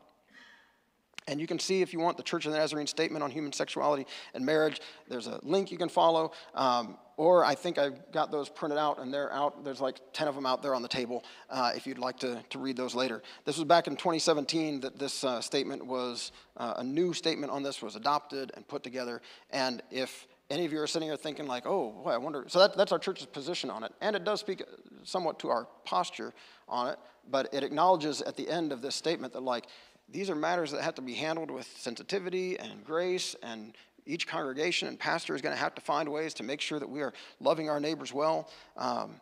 [1.27, 3.53] And you can see, if you want, the Church of the Nazarene statement on human
[3.53, 4.81] sexuality and marriage.
[5.07, 6.31] There's a link you can follow.
[6.55, 9.63] Um, or I think I've got those printed out, and they're out.
[9.63, 12.43] There's like 10 of them out there on the table uh, if you'd like to,
[12.49, 13.21] to read those later.
[13.45, 17.61] This was back in 2017 that this uh, statement was, uh, a new statement on
[17.61, 19.21] this was adopted and put together.
[19.51, 22.45] And if any of you are sitting here thinking, like, oh, boy, I wonder.
[22.47, 23.91] So that, that's our church's position on it.
[24.01, 24.63] And it does speak
[25.03, 26.33] somewhat to our posture
[26.67, 29.65] on it, but it acknowledges at the end of this statement that, like,
[30.07, 33.75] these are matters that have to be handled with sensitivity and grace, and
[34.05, 36.89] each congregation and pastor is going to have to find ways to make sure that
[36.89, 38.49] we are loving our neighbors well.
[38.77, 39.19] Um,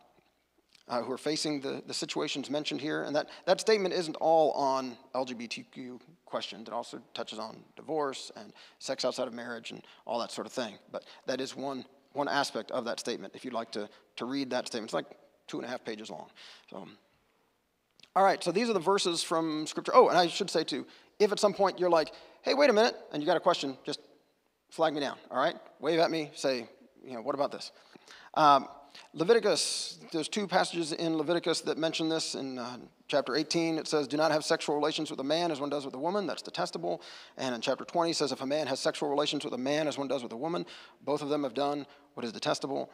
[0.88, 3.04] uh, who are facing the, the situations mentioned here.
[3.04, 6.68] And that, that statement isn't all on LGBTQ questions.
[6.68, 10.52] It also touches on divorce and sex outside of marriage and all that sort of
[10.52, 10.74] thing.
[10.92, 14.50] But that is one, one aspect of that statement if you'd like to, to read
[14.50, 14.88] that statement.
[14.88, 15.06] It's like
[15.46, 16.28] two and a half pages long.
[16.70, 16.86] So,
[18.16, 19.92] all right, so these are the verses from Scripture.
[19.94, 20.86] Oh, and I should say too,
[21.18, 22.12] if at some point you're like,
[22.42, 24.00] hey, wait a minute, and you got a question, just
[24.70, 25.56] flag me down, all right?
[25.80, 26.68] Wave at me, say,
[27.04, 27.72] you know, what about this?
[28.34, 28.68] Um,
[29.12, 32.34] Leviticus, there's two passages in Leviticus that mention this.
[32.34, 35.60] In uh, chapter 18, it says, Do not have sexual relations with a man as
[35.60, 36.26] one does with a woman.
[36.26, 37.00] That's detestable.
[37.36, 39.86] And in chapter 20, it says, If a man has sexual relations with a man
[39.88, 40.66] as one does with a woman,
[41.04, 42.90] both of them have done what is detestable.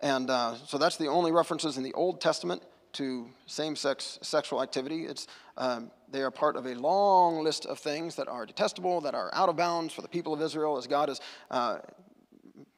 [0.00, 2.62] And uh, so that's the only references in the Old Testament
[2.94, 5.06] to same sex sexual activity.
[5.06, 5.26] It's,
[5.56, 9.30] um, they are part of a long list of things that are detestable, that are
[9.32, 11.78] out of bounds for the people of Israel as God is uh,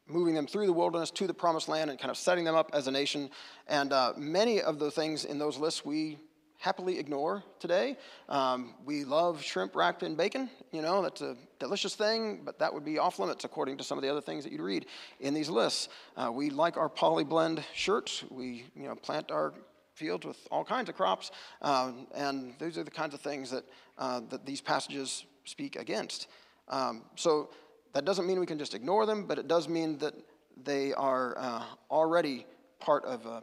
[0.06, 2.70] moving them through the wilderness to the promised land and kind of setting them up
[2.72, 3.30] as a nation.
[3.68, 6.18] And uh, many of the things in those lists we
[6.58, 7.96] happily ignore today.
[8.28, 10.48] Um, we love shrimp wrapped in bacon.
[10.72, 13.98] You know, that's a delicious thing, but that would be off limits according to some
[13.98, 14.86] of the other things that you'd read
[15.20, 15.88] in these lists.
[16.16, 18.24] Uh, we like our poly blend shirts.
[18.30, 19.52] We, you know, plant our
[19.92, 21.30] fields with all kinds of crops,
[21.62, 23.64] um, and these are the kinds of things that,
[23.98, 26.28] uh, that these passages speak against.
[26.68, 27.50] Um, so
[27.94, 30.14] that doesn't mean we can just ignore them, but it does mean that
[30.62, 32.46] they are uh, already
[32.80, 33.42] part of a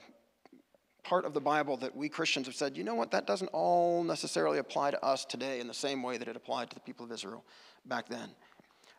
[1.03, 4.03] part of the Bible that we Christians have said, you know what, that doesn't all
[4.03, 7.03] necessarily apply to us today in the same way that it applied to the people
[7.03, 7.43] of Israel
[7.85, 8.29] back then.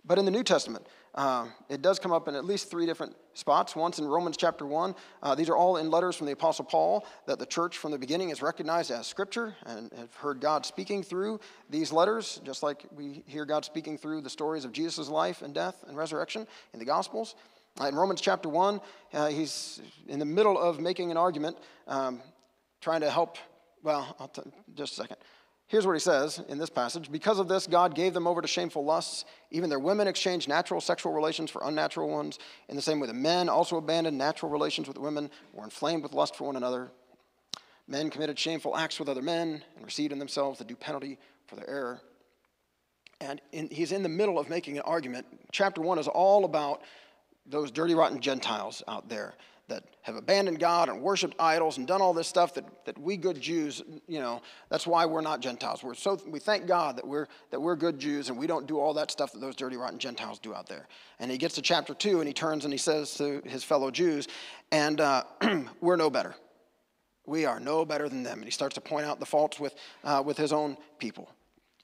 [0.05, 3.14] But in the New Testament, uh, it does come up in at least three different
[3.34, 3.76] spots.
[3.76, 4.94] Once in Romans chapter 1.
[5.22, 7.98] Uh, these are all in letters from the Apostle Paul that the church from the
[7.98, 11.38] beginning is recognized as Scripture and have heard God speaking through
[11.70, 15.55] these letters, just like we hear God speaking through the stories of Jesus' life and
[15.55, 17.36] death and resurrection in the Gospels.
[17.80, 18.80] Uh, in Romans chapter 1,
[19.14, 22.20] uh, he's in the middle of making an argument, um,
[22.80, 23.38] trying to help.
[23.82, 24.42] Well, I'll t-
[24.74, 25.16] just a second.
[25.72, 28.46] Here's what he says in this passage Because of this, God gave them over to
[28.46, 29.24] shameful lusts.
[29.50, 32.38] Even their women exchanged natural sexual relations for unnatural ones.
[32.68, 36.12] In the same way, the men also abandoned natural relations with women, were inflamed with
[36.12, 36.90] lust for one another.
[37.88, 41.56] Men committed shameful acts with other men and received in themselves the due penalty for
[41.56, 42.02] their error.
[43.22, 45.24] And in, he's in the middle of making an argument.
[45.52, 46.82] Chapter one is all about
[47.46, 49.32] those dirty, rotten Gentiles out there
[49.68, 53.16] that have abandoned God and worshiped idols and done all this stuff that, that we
[53.16, 55.82] good Jews, you know, that's why we're not Gentiles.
[55.82, 58.78] We're so, we thank God that we're, that we're good Jews and we don't do
[58.78, 60.88] all that stuff that those dirty, rotten Gentiles do out there.
[61.20, 63.90] And he gets to chapter two and he turns and he says to his fellow
[63.90, 64.28] Jews,
[64.72, 65.24] and uh,
[65.80, 66.34] we're no better.
[67.24, 68.38] We are no better than them.
[68.38, 71.30] And he starts to point out the faults with, uh, with his own people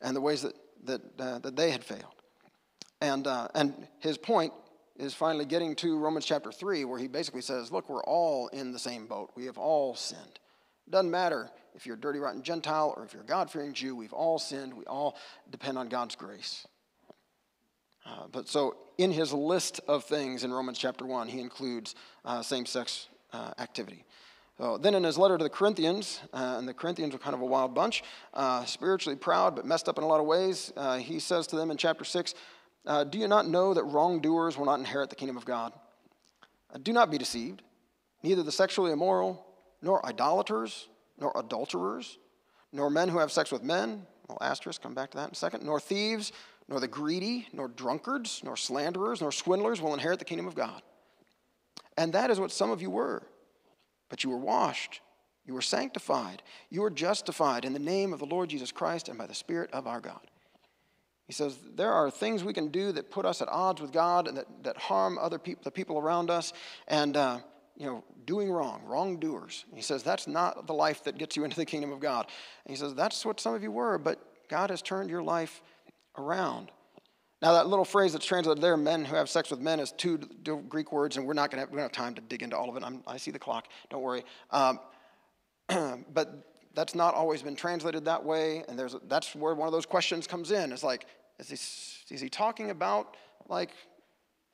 [0.03, 0.55] and the ways that,
[0.85, 2.15] that, uh, that they had failed.
[3.01, 4.53] And, uh, and his point
[4.99, 8.73] is finally getting to Romans chapter 3, where he basically says, Look, we're all in
[8.73, 9.31] the same boat.
[9.35, 10.41] We have all sinned.
[10.91, 13.95] Doesn't matter if you're a dirty, rotten Gentile or if you're a God fearing Jew,
[13.95, 14.75] we've all sinned.
[14.75, 15.17] We all
[15.51, 16.67] depend on God's grace.
[18.05, 21.95] Uh, but so in his list of things in Romans chapter 1, he includes
[22.25, 24.05] uh, same sex uh, activity.
[24.57, 27.43] So then in his letter to the Corinthians, uh, and the Corinthians are kind of
[27.43, 28.03] a wild bunch,
[28.35, 31.57] uh, spiritually proud but messed up in a lot of ways, uh, he says to
[31.57, 32.35] them in chapter 6
[32.87, 35.73] Uh, do you not know that wrongdoers will not inherit the kingdom of God?
[36.73, 37.63] Uh, do not be deceived.
[38.23, 39.45] Neither the sexually immoral,
[39.83, 42.19] nor idolaters, nor adulterers,
[42.73, 45.37] nor men who have sex with men, well, asterisk, come back to that in a
[45.37, 46.33] second, nor thieves,
[46.69, 50.83] nor the greedy, nor drunkards, nor slanderers, nor swindlers will inherit the kingdom of God.
[51.97, 53.23] And that is what some of you were.
[54.11, 55.01] But you were washed,
[55.45, 59.19] you were sanctified, you were justified in the name of the Lord Jesus Christ and
[59.19, 60.21] by the Spirit of our God.
[61.29, 64.27] He says there are things we can do that put us at odds with God
[64.27, 66.55] and that, that harm other people, the people around us,
[66.89, 67.39] and uh,
[67.77, 69.67] you know, doing wrong, wrongdoers.
[69.75, 72.27] He says that's not the life that gets you into the kingdom of God.
[72.65, 74.19] And he says that's what some of you were, but
[74.49, 75.63] God has turned your life
[76.17, 76.71] around.
[77.41, 80.19] Now, that little phrase that's translated there, men who have sex with men, is two
[80.69, 82.83] Greek words, and we're not going to have, time to dig into all of it.
[82.83, 84.25] I'm, i see the clock, don't worry.
[84.51, 84.81] Um,
[86.13, 89.87] but that's not always been translated that way, and there's, that's where one of those
[89.87, 90.73] questions comes in.
[90.73, 91.07] It's like,
[91.39, 93.17] is he, is he talking about
[93.49, 93.71] like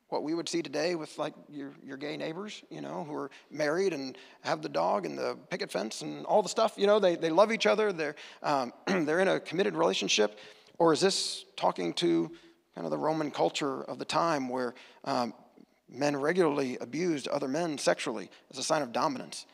[0.09, 3.30] what we would see today with like your, your gay neighbors, you know, who are
[3.51, 6.99] married and have the dog and the picket fence and all the stuff, you know,
[7.01, 10.39] they, they love each other, they're, um, they're in a committed relationship?
[10.78, 12.30] Or is this talking to
[12.74, 14.74] kind of the Roman culture of the time where
[15.05, 15.32] um,
[15.89, 19.47] men regularly abused other men sexually as a sign of dominance.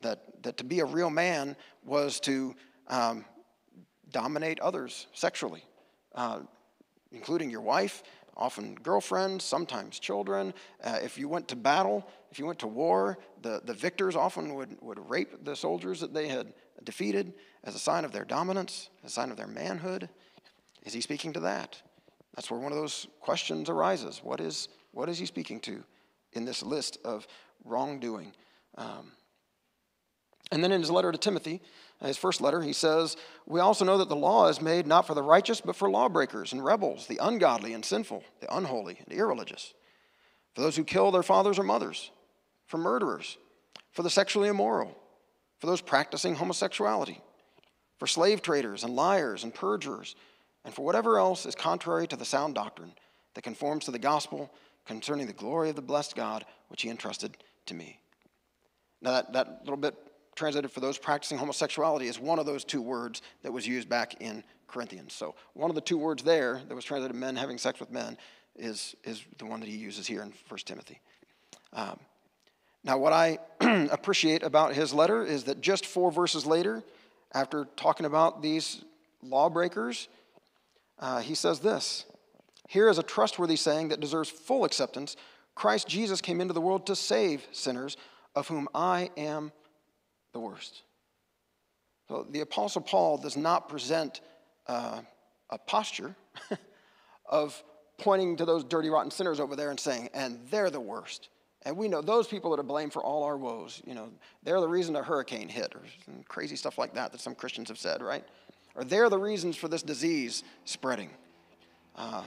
[0.00, 1.54] That, that to be a real man
[1.84, 2.56] was to
[2.88, 3.24] um,
[4.10, 5.64] dominate others sexually,
[6.14, 6.40] uh,
[7.12, 8.02] including your wife,
[8.36, 10.54] often girlfriends, sometimes children.
[10.82, 14.54] Uh, if you went to battle, if you went to war, the, the victors often
[14.54, 16.54] would, would rape the soldiers that they had
[16.84, 17.34] defeated
[17.64, 20.08] as a sign of their dominance, as a sign of their manhood.
[20.84, 21.80] Is he speaking to that?
[22.34, 24.20] That's where one of those questions arises.
[24.22, 25.84] What is, what is he speaking to
[26.32, 27.26] in this list of
[27.64, 28.32] wrongdoing?
[28.78, 29.12] Um,
[30.50, 31.60] and then in his letter to Timothy,
[32.08, 35.14] his first letter, he says, We also know that the law is made not for
[35.14, 39.74] the righteous, but for lawbreakers and rebels, the ungodly and sinful, the unholy and irreligious,
[40.54, 42.10] for those who kill their fathers or mothers,
[42.66, 43.38] for murderers,
[43.92, 44.96] for the sexually immoral,
[45.58, 47.20] for those practicing homosexuality,
[47.98, 50.16] for slave traders and liars and perjurers
[50.64, 52.92] and for whatever else is contrary to the sound doctrine
[53.34, 54.50] that conforms to the gospel
[54.86, 57.36] concerning the glory of the blessed God which he entrusted
[57.66, 58.00] to me.
[59.00, 59.94] Now, that, that little bit
[60.34, 64.20] translated for those practicing homosexuality is one of those two words that was used back
[64.20, 65.12] in Corinthians.
[65.12, 68.16] So, one of the two words there that was translated men having sex with men
[68.56, 71.00] is, is the one that he uses here in 1 Timothy.
[71.72, 71.98] Um,
[72.84, 73.38] now, what I
[73.90, 76.82] appreciate about his letter is that just four verses later,
[77.32, 78.82] after talking about these
[79.22, 80.08] lawbreakers,
[80.98, 82.06] uh, he says this
[82.68, 85.16] Here is a trustworthy saying that deserves full acceptance
[85.54, 87.96] Christ Jesus came into the world to save sinners,
[88.34, 89.52] of whom I am
[90.32, 90.82] the worst.
[92.08, 94.20] So the Apostle Paul does not present
[94.66, 95.00] uh,
[95.50, 96.14] a posture
[97.26, 97.62] of
[97.98, 101.28] pointing to those dirty, rotten sinners over there and saying, and they're the worst.
[101.64, 103.80] And we know those people that are to blame for all our woes.
[103.86, 104.08] You know,
[104.42, 107.68] they're the reason a hurricane hit or some crazy stuff like that that some Christians
[107.68, 108.24] have said, right?
[108.74, 111.10] or they're the reasons for this disease spreading.
[111.96, 112.22] Uh,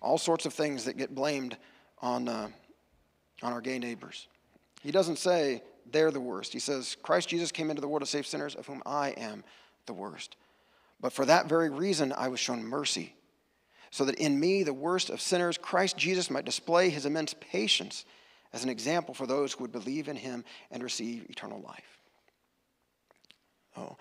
[0.00, 1.56] all sorts of things that get blamed
[2.02, 2.48] on, uh,
[3.42, 4.28] on our gay neighbors.
[4.82, 6.52] He doesn't say they're the worst.
[6.52, 9.44] He says, Christ Jesus came into the world to save sinners, of whom I am
[9.86, 10.36] the worst.
[11.00, 13.14] But for that very reason, I was shown mercy,
[13.90, 18.04] so that in me, the worst of sinners, Christ Jesus might display his immense patience
[18.52, 21.98] as an example for those who would believe in him and receive eternal life.
[23.76, 23.96] Oh,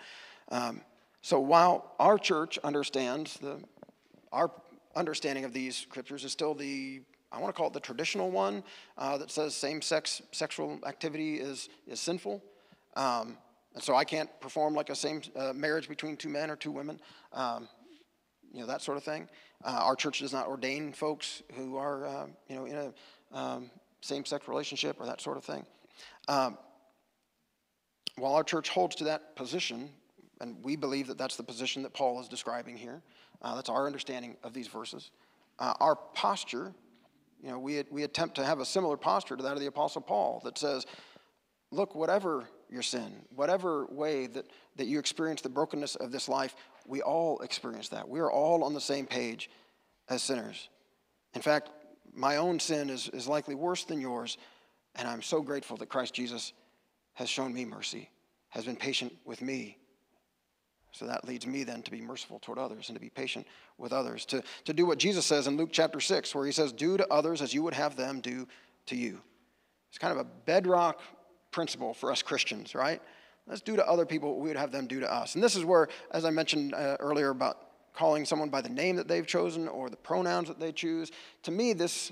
[0.49, 0.81] um,
[1.21, 3.59] so while our church understands the,
[4.31, 4.51] our
[4.95, 7.01] understanding of these scriptures is still the
[7.34, 8.63] I want to call it the traditional one
[8.97, 12.43] uh, that says same-sex sexual activity is is sinful.
[12.95, 13.38] Um,
[13.73, 16.71] and so I can't perform like a same uh, marriage between two men or two
[16.71, 16.99] women,
[17.34, 17.67] um,
[18.53, 19.27] you know that sort of thing.
[19.63, 22.93] Uh, our church does not ordain folks who are uh, you know in a
[23.38, 23.71] um,
[24.01, 25.65] same-sex relationship or that sort of thing.
[26.27, 26.57] Um,
[28.17, 29.89] while our church holds to that position,
[30.39, 33.01] and we believe that that's the position that Paul is describing here.
[33.41, 35.11] Uh, that's our understanding of these verses.
[35.57, 36.73] Uh, our posture,
[37.43, 40.01] you know, we, we attempt to have a similar posture to that of the Apostle
[40.01, 40.85] Paul that says,
[41.71, 44.45] look, whatever your sin, whatever way that,
[44.77, 46.55] that you experience the brokenness of this life,
[46.87, 48.07] we all experience that.
[48.07, 49.49] We are all on the same page
[50.07, 50.69] as sinners.
[51.33, 51.69] In fact,
[52.13, 54.37] my own sin is, is likely worse than yours,
[54.95, 56.53] and I'm so grateful that Christ Jesus
[57.15, 58.09] has shown me mercy,
[58.49, 59.77] has been patient with me
[60.93, 63.47] So that leads me then to be merciful toward others and to be patient
[63.79, 66.71] with others, to, to do what Jesus says in Luke chapter 6, where he says,
[66.71, 68.47] Do to others as you would have them do
[68.85, 69.19] to you.
[69.89, 71.01] It's kind of a bedrock
[71.51, 73.01] principle for us Christians, right?
[73.47, 75.33] Let's do to other people what we would have them do to us.
[75.33, 77.57] And this is where, as I mentioned uh, earlier about
[77.93, 81.51] calling someone by the name that they've chosen or the pronouns that they choose, to
[81.51, 82.11] me, this,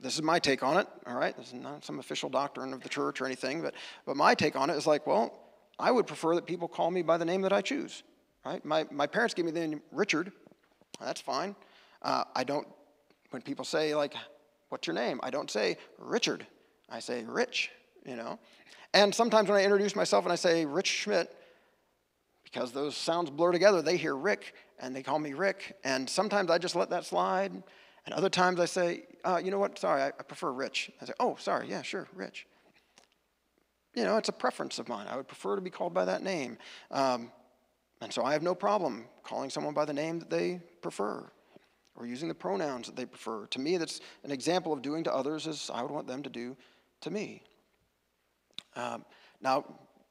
[0.00, 1.36] this is my take on it, all right?
[1.36, 3.74] This is not some official doctrine of the church or anything, but,
[4.06, 5.38] but my take on it is like, well,
[5.78, 8.02] I would prefer that people call me by the name that I choose
[8.44, 8.64] right?
[8.64, 10.32] My, my parents gave me the name Richard.
[11.00, 11.54] That's fine.
[12.02, 12.66] Uh, I don't,
[13.30, 14.14] when people say, like,
[14.68, 15.20] what's your name?
[15.22, 16.46] I don't say Richard.
[16.90, 17.70] I say Rich,
[18.04, 18.38] you know?
[18.94, 21.34] And sometimes when I introduce myself and I say Rich Schmidt,
[22.44, 25.76] because those sounds blur together, they hear Rick and they call me Rick.
[25.84, 27.52] And sometimes I just let that slide.
[28.04, 29.78] And other times I say, uh, you know what?
[29.78, 30.90] Sorry, I, I prefer Rich.
[31.00, 32.46] I say, oh, sorry, yeah, sure, Rich.
[33.94, 35.06] You know, it's a preference of mine.
[35.08, 36.58] I would prefer to be called by that name.
[36.90, 37.30] Um,
[38.02, 41.24] and so I have no problem calling someone by the name that they prefer
[41.94, 43.46] or using the pronouns that they prefer.
[43.46, 46.30] To me, that's an example of doing to others as I would want them to
[46.30, 46.56] do
[47.02, 47.42] to me.
[48.74, 49.04] Um,
[49.40, 49.64] now,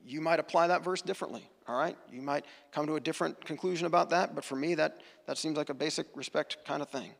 [0.05, 1.97] you might apply that verse differently, all right?
[2.11, 5.57] You might come to a different conclusion about that, but for me, that, that seems
[5.57, 7.11] like a basic respect kind of thing.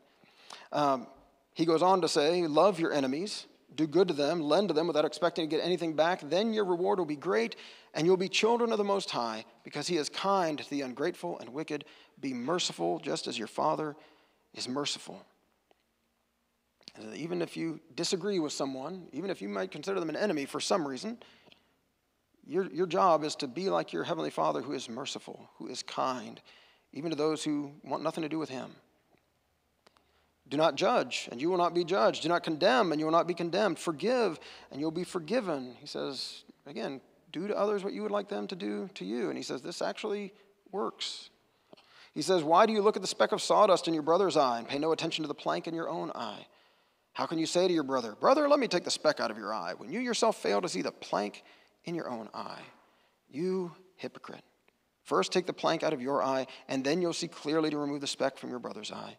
[0.72, 1.06] Um,
[1.52, 3.46] he goes on to say, Love your enemies,
[3.76, 6.20] do good to them, lend to them without expecting to get anything back.
[6.22, 7.56] Then your reward will be great,
[7.94, 11.38] and you'll be children of the Most High, because He is kind to the ungrateful
[11.38, 11.84] and wicked.
[12.20, 13.96] Be merciful, just as your Father
[14.54, 15.24] is merciful.
[16.94, 20.44] And even if you disagree with someone, even if you might consider them an enemy
[20.44, 21.18] for some reason,
[22.46, 25.82] your, your job is to be like your Heavenly Father who is merciful, who is
[25.82, 26.40] kind,
[26.92, 28.72] even to those who want nothing to do with Him.
[30.52, 32.24] Do not judge, and you will not be judged.
[32.24, 33.78] Do not condemn, and you will not be condemned.
[33.78, 34.38] Forgive,
[34.70, 35.74] and you'll be forgiven.
[35.80, 37.00] He says, again,
[37.32, 39.30] do to others what you would like them to do to you.
[39.30, 40.34] And he says, this actually
[40.70, 41.30] works.
[42.12, 44.58] He says, Why do you look at the speck of sawdust in your brother's eye
[44.58, 46.44] and pay no attention to the plank in your own eye?
[47.14, 49.38] How can you say to your brother, Brother, let me take the speck out of
[49.38, 51.44] your eye, when you yourself fail to see the plank
[51.86, 52.60] in your own eye?
[53.30, 54.44] You hypocrite.
[55.02, 58.02] First take the plank out of your eye, and then you'll see clearly to remove
[58.02, 59.16] the speck from your brother's eye.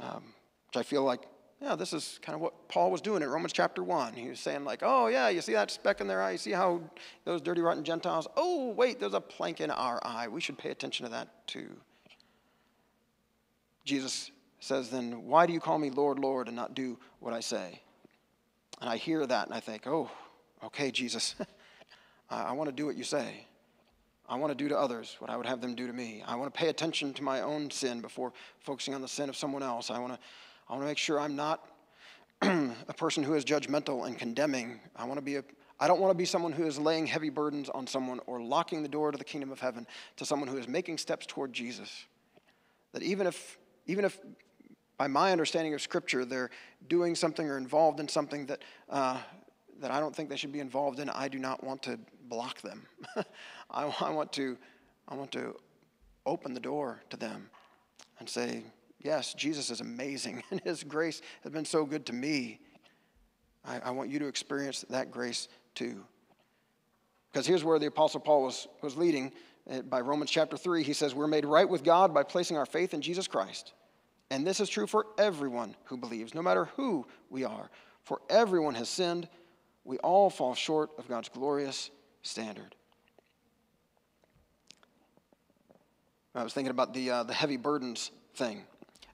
[0.00, 0.22] Um,
[0.68, 1.22] which I feel like
[1.60, 4.14] yeah, this is kind of what Paul was doing in Romans chapter 1.
[4.14, 6.32] He was saying, like, oh, yeah, you see that speck in their eye?
[6.32, 6.80] You see how
[7.24, 8.28] those dirty, rotten Gentiles?
[8.36, 10.28] Oh, wait, there's a plank in our eye.
[10.28, 11.70] We should pay attention to that too.
[13.84, 14.30] Jesus
[14.60, 17.80] says, then, why do you call me Lord, Lord, and not do what I say?
[18.80, 20.08] And I hear that and I think, oh,
[20.62, 21.34] okay, Jesus,
[22.30, 23.46] I want to do what you say.
[24.28, 26.22] I want to do to others what I would have them do to me.
[26.26, 29.36] I want to pay attention to my own sin before focusing on the sin of
[29.36, 29.90] someone else.
[29.90, 30.18] I want to
[30.68, 31.66] I want to make sure I'm not
[32.42, 34.80] a person who is judgmental and condemning.
[34.94, 35.44] I want to be a
[35.80, 38.82] I don't want to be someone who is laying heavy burdens on someone or locking
[38.82, 42.06] the door to the kingdom of heaven to someone who is making steps toward Jesus.
[42.92, 44.18] That even if even if
[44.98, 46.50] by my understanding of Scripture they're
[46.88, 49.18] doing something or involved in something that uh,
[49.80, 51.98] that I don't think they should be involved in, I do not want to
[52.28, 52.86] block them.
[53.70, 54.56] I, I want to
[55.08, 55.56] I want to
[56.26, 57.48] open the door to them
[58.18, 58.62] and say,
[59.00, 62.60] yes, Jesus is amazing, and His grace has been so good to me.
[63.64, 66.04] I, I want you to experience that grace too.
[67.32, 69.32] Because here's where the Apostle Paul was, was leading
[69.88, 70.82] by Romans chapter 3.
[70.82, 73.72] He says, We're made right with God by placing our faith in Jesus Christ.
[74.30, 77.70] And this is true for everyone who believes, no matter who we are.
[78.02, 79.28] For everyone has sinned.
[79.84, 81.90] We all fall short of God's glorious
[82.22, 82.74] standard.
[86.34, 88.62] I was thinking about the, uh, the heavy burdens thing.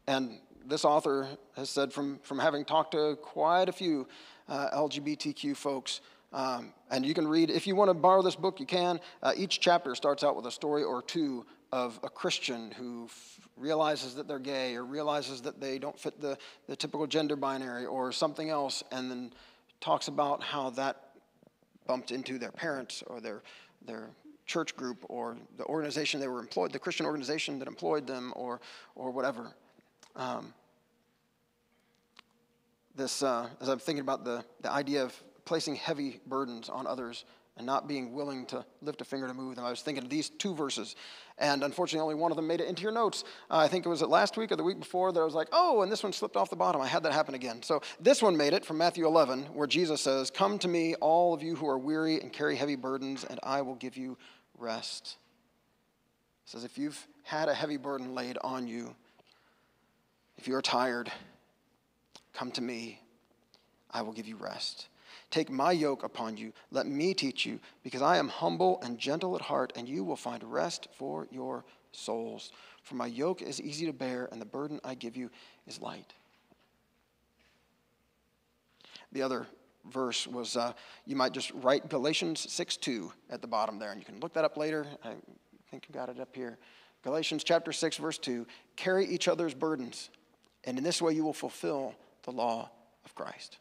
[0.07, 4.07] And this author has said from, from having talked to quite a few
[4.49, 6.01] uh, LGBTQ folks,
[6.35, 8.99] um, and you can read, if you want to borrow this book, you can.
[9.23, 13.41] Uh, each chapter starts out with a story or two of a Christian who f-
[13.57, 16.37] realizes that they're gay or realizes that they don't fit the,
[16.67, 19.33] the typical gender binary or something else, and then
[19.81, 21.04] talks about how that
[21.87, 23.43] bumped into their parents or their,
[23.87, 24.11] their
[24.47, 28.61] church group or the organization they were employed, the Christian organization that employed them or,
[28.95, 29.53] or whatever.
[30.17, 30.53] Um,
[32.95, 35.15] this, uh, as I'm thinking about the, the idea of
[35.45, 37.25] placing heavy burdens on others
[37.57, 40.11] and not being willing to lift a finger to move them, I was thinking of
[40.11, 40.97] these two verses.
[41.39, 43.23] And unfortunately, only one of them made it into your notes.
[43.51, 45.35] Uh, I think it was it last week or the week before that I was
[45.35, 46.81] like, oh, and this one slipped off the bottom.
[46.81, 47.63] I had that happen again.
[47.63, 51.33] So this one made it from Matthew 11, where Jesus says, Come to me, all
[51.33, 54.19] of you who are weary and carry heavy burdens, and I will give you
[54.59, 55.17] rest.
[56.45, 58.95] He says, If you've had a heavy burden laid on you,
[60.37, 61.11] if you are tired,
[62.33, 63.01] come to me.
[63.91, 64.89] I will give you rest.
[65.35, 66.53] Take my yoke upon you.
[66.71, 70.15] Let me teach you, because I am humble and gentle at heart, and you will
[70.15, 72.53] find rest for your souls.
[72.85, 75.33] For my yoke is easy to bear, and the burden I give you
[75.67, 76.15] is light.
[79.11, 79.49] The other
[79.91, 80.73] verse was uh,
[81.05, 84.35] you might just write Galatians 6 2 at the bottom there, and you can look
[84.35, 84.87] that up later.
[85.03, 85.15] I
[85.69, 86.59] think you got it up here.
[87.03, 90.11] Galatians chapter 6, verse 2 carry each other's burdens,
[90.63, 92.71] and in this way you will fulfill the law
[93.05, 93.59] of Christ.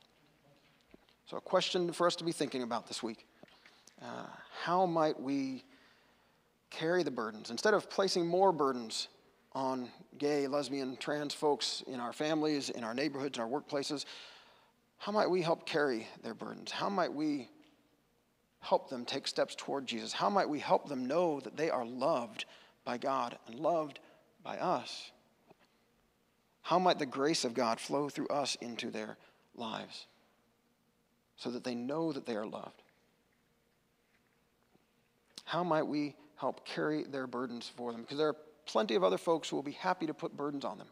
[1.26, 3.26] So, a question for us to be thinking about this week
[4.01, 4.26] uh,
[4.63, 5.63] how might we
[6.69, 9.07] carry the burdens instead of placing more burdens
[9.53, 14.05] on gay, lesbian, trans folks in our families, in our neighborhoods, in our workplaces?
[14.97, 16.71] How might we help carry their burdens?
[16.71, 17.49] How might we
[18.59, 20.13] help them take steps toward Jesus?
[20.13, 22.45] How might we help them know that they are loved
[22.84, 23.99] by God and loved
[24.43, 25.11] by us?
[26.61, 29.17] How might the grace of God flow through us into their
[29.55, 30.07] lives
[31.44, 32.82] so that they know that they are loved?
[35.44, 38.02] How might we help carry their burdens for them?
[38.02, 40.78] Because there are plenty of other folks who will be happy to put burdens on
[40.78, 40.88] them.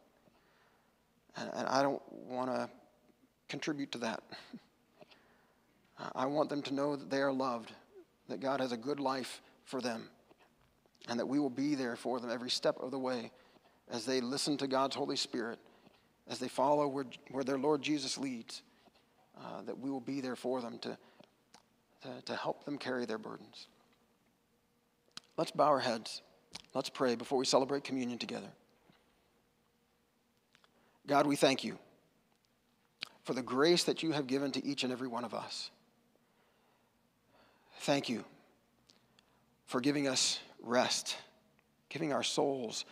[1.38, 2.70] And, and I don't want to
[3.48, 4.24] contribute to that.
[6.16, 7.72] I want them to know that they are loved,
[8.28, 10.10] that God has a good life for them,
[11.08, 13.32] and that we will be there for them every step of the way
[13.90, 15.60] as they listen to God's Holy Spirit,
[16.28, 18.64] as they follow where, where their Lord Jesus leads,
[19.44, 20.98] uh, that we will be there for them to,
[22.04, 23.68] to, to help them carry their burdens.
[25.38, 26.22] Let's bow our heads.
[26.74, 28.50] Let's pray before we celebrate communion together.
[31.08, 31.78] God, we thank you
[33.24, 35.72] for the grace that you have given to each and every one of us.
[37.80, 38.24] Thank you
[39.66, 41.18] for giving us rest,
[41.90, 42.86] giving our souls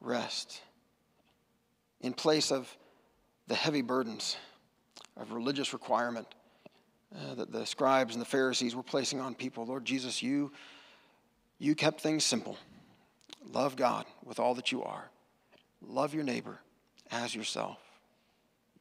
[0.00, 0.60] rest
[2.00, 2.74] in place of
[3.48, 4.36] the heavy burdens
[5.20, 6.26] of religious requirement
[7.14, 9.66] uh, that the scribes and the Pharisees were placing on people.
[9.66, 10.50] Lord Jesus, you,
[11.58, 12.56] you kept things simple.
[13.52, 15.10] Love God with all that you are,
[15.82, 16.58] love your neighbor
[17.10, 17.78] as yourself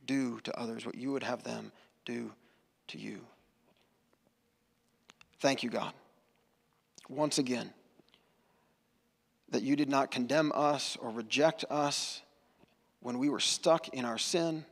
[0.05, 1.71] do to others what you would have them
[2.03, 2.31] do
[2.87, 3.19] to you.
[5.39, 5.93] Thank you, God,
[7.07, 7.71] once again,
[9.51, 12.21] that you did not condemn us or reject us
[13.01, 14.65] when we were stuck in our sin,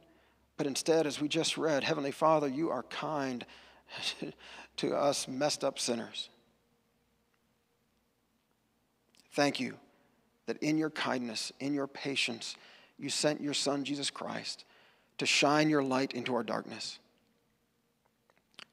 [0.58, 3.46] but instead, as we just read, Heavenly Father, you are kind
[4.78, 6.30] to us messed up sinners.
[9.34, 9.76] Thank you
[10.48, 12.56] that in your kindness, in your patience,
[12.98, 14.66] you sent your Son, Jesus Christ,
[15.20, 16.98] to shine your light into our darkness,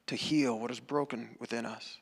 [0.07, 1.99] to heal what is broken within us,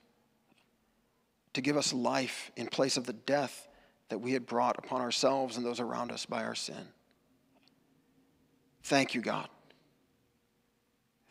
[1.54, 3.66] to give us life in place of the death
[4.10, 6.86] that we had brought upon ourselves and those around us by our sin.
[8.84, 9.48] Thank you, God.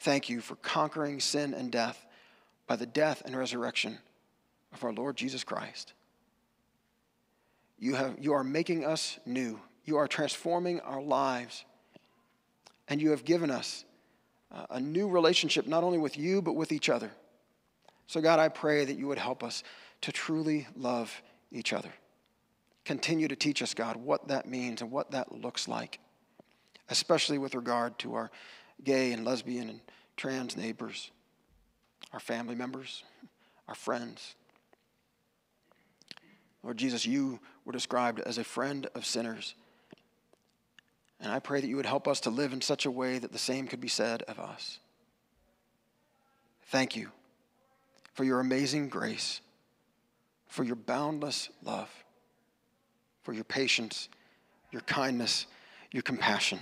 [0.02, 2.08] Thank you for conquering sin and death
[2.66, 4.00] by the death and resurrection
[4.74, 5.94] of our Lord Jesus Christ.
[7.78, 9.60] You, have, you are making us new.
[9.86, 11.66] You are transforming our lives
[12.88, 13.86] and you have given us
[14.52, 17.12] uh, a new relationship, not only with you, but with each other.
[18.08, 19.62] So, God, I pray that you would help us
[20.02, 21.22] to truly love
[21.52, 21.94] each other.
[22.86, 26.00] Continue to teach us, God, what that means and what that looks like,
[26.90, 28.32] especially with regard to our
[28.84, 29.82] gay and lesbian and
[30.18, 31.12] trans neighbors,
[32.14, 33.04] our family members,
[33.68, 34.36] our friends.
[36.64, 39.56] Lord Jesus, you were described as a friend of sinners.
[41.20, 43.32] And I pray that you would help us to live in such a way that
[43.32, 44.80] the same could be said of us.
[46.66, 47.10] Thank you
[48.14, 49.42] for your amazing grace,
[50.48, 51.90] for your boundless love,
[53.24, 54.10] for your patience,
[54.72, 55.46] your kindness,
[55.92, 56.60] your compassion.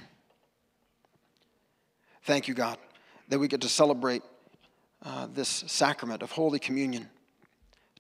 [2.29, 2.77] Thank you, God,
[3.29, 4.21] that we get to celebrate
[5.03, 7.09] uh, this sacrament of Holy Communion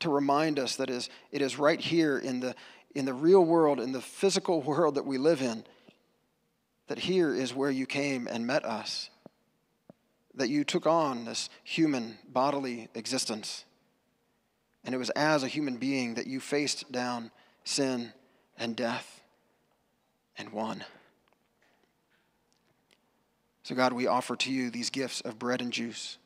[0.01, 2.53] to remind us that is, it is right here in the,
[2.93, 5.63] in the real world, in the physical world that we live in
[6.85, 9.09] that here is where you came and met us,
[10.35, 13.65] that you took on this human bodily existence.
[14.83, 17.31] And it was as a human being that you faced down
[17.63, 18.13] sin
[18.59, 19.21] and death
[20.37, 20.83] and won.
[23.69, 26.17] So, God, we offer to you these gifts of bread and juice.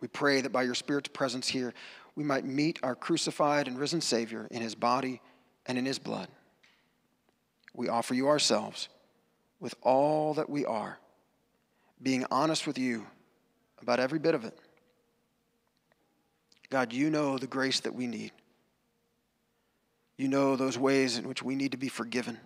[0.00, 1.72] We pray that by your Spirit's presence here,
[2.16, 5.20] we might meet our crucified and risen Savior in his body
[5.66, 6.26] and in his blood.
[7.72, 8.88] We offer you ourselves
[9.60, 10.98] with all that we are,
[12.02, 13.06] being honest with you
[13.80, 14.58] about every bit of it.
[16.68, 18.32] God, you know the grace that we need.
[20.16, 22.40] You know those ways in which we need to be forgiven.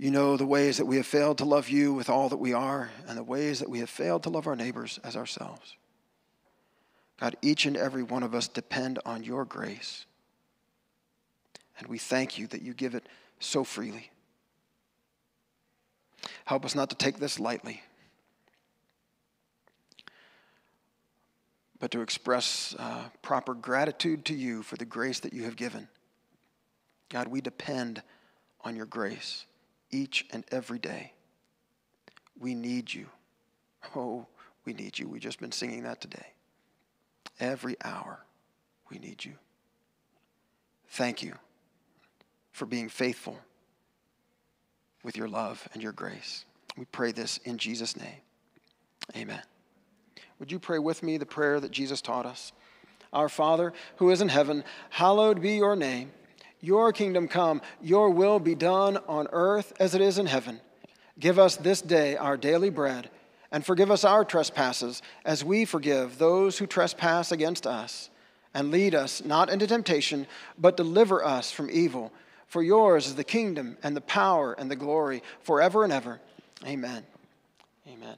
[0.00, 2.54] You know the ways that we have failed to love you with all that we
[2.54, 5.76] are, and the ways that we have failed to love our neighbors as ourselves.
[7.20, 10.06] God, each and every one of us depend on your grace.
[11.78, 13.04] And we thank you that you give it
[13.40, 14.10] so freely.
[16.46, 17.82] Help us not to take this lightly,
[21.78, 25.88] but to express uh, proper gratitude to you for the grace that you have given.
[27.10, 28.02] God, we depend
[28.64, 29.44] on your grace
[29.90, 31.12] each and every day.
[32.38, 33.06] We need you.
[33.94, 34.26] Oh,
[34.64, 35.08] we need you.
[35.08, 36.26] We've just been singing that today.
[37.38, 38.24] Every hour,
[38.90, 39.34] we need you.
[40.88, 41.34] Thank you
[42.52, 43.38] for being faithful
[45.02, 46.44] with your love and your grace.
[46.76, 48.20] We pray this in Jesus' name.
[49.16, 49.42] Amen.
[50.38, 52.52] Would you pray with me the prayer that Jesus taught us?
[53.12, 56.12] Our Father, who is in heaven, hallowed be your name.
[56.60, 60.60] Your kingdom come, your will be done on earth as it is in heaven.
[61.18, 63.10] Give us this day our daily bread,
[63.50, 68.10] and forgive us our trespasses as we forgive those who trespass against us.
[68.52, 70.26] And lead us not into temptation,
[70.58, 72.12] but deliver us from evil.
[72.46, 76.20] For yours is the kingdom and the power and the glory forever and ever.
[76.66, 77.04] Amen.
[77.86, 78.16] Amen.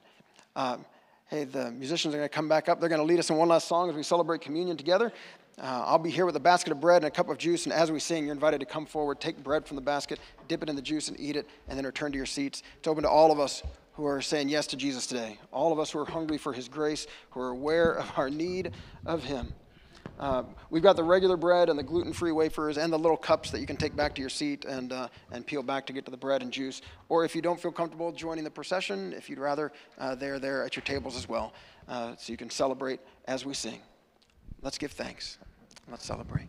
[0.57, 0.84] Um,
[1.28, 2.80] hey, the musicians are going to come back up.
[2.80, 5.12] They're going to lead us in one last song as we celebrate communion together.
[5.59, 7.72] Uh, I'll be here with a basket of bread and a cup of juice, and
[7.72, 10.68] as we sing, you're invited to come forward, take bread from the basket, dip it
[10.68, 12.62] in the juice, and eat it, and then return to your seats.
[12.78, 15.78] It's open to all of us who are saying yes to Jesus today, all of
[15.78, 18.72] us who are hungry for his grace, who are aware of our need
[19.05, 19.53] of him.
[20.18, 23.61] Uh, we've got the regular bread and the gluten-free wafers and the little cups that
[23.61, 26.11] you can take back to your seat and, uh, and peel back to get to
[26.11, 26.80] the bread and juice.
[27.09, 30.64] Or if you don't feel comfortable joining the procession, if you'd rather, uh, they're there
[30.64, 31.53] at your tables as well.
[31.88, 33.80] Uh, so you can celebrate as we sing.
[34.63, 35.39] Let's give thanks.
[35.91, 36.49] Let's celebrate.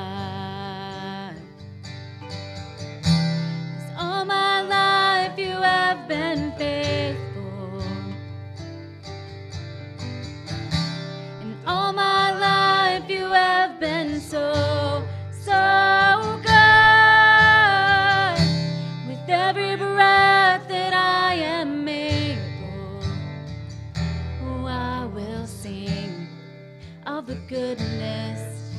[27.51, 28.71] Goodness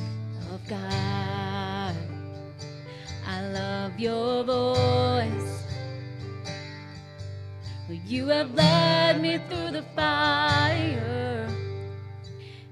[0.51, 1.95] of God.
[3.27, 5.63] I love your voice.
[8.07, 11.47] You have led me through the fire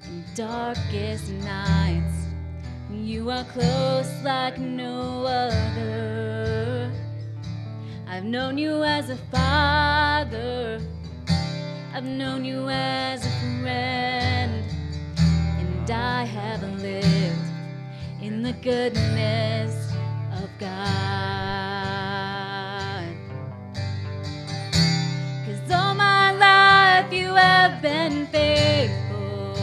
[0.04, 2.26] in darkest nights.
[2.92, 6.92] You are close like no other.
[8.08, 10.82] I've known you as a father.
[11.94, 14.41] I've known you as a friend.
[15.92, 17.52] I have lived
[18.22, 19.92] in the goodness
[20.32, 20.72] of God.
[25.46, 29.58] Cause all my life you have been faithful.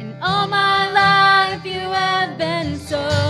[0.00, 3.29] And all my life you have been so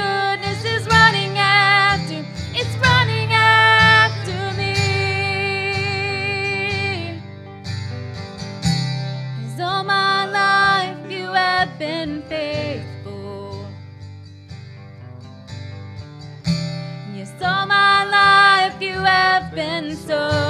[0.00, 2.18] Goodness is running after,
[2.60, 4.74] it's running after me.
[9.40, 13.66] Cause all my life you have been faithful.
[17.14, 20.49] Yes, all my life you have been so,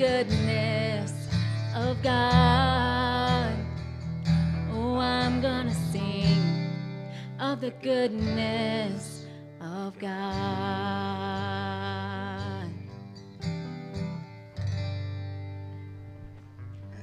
[0.00, 1.12] Goodness
[1.76, 3.54] of God.
[4.72, 6.72] Oh, I'm gonna sing
[7.38, 9.26] of the goodness
[9.60, 10.16] of God.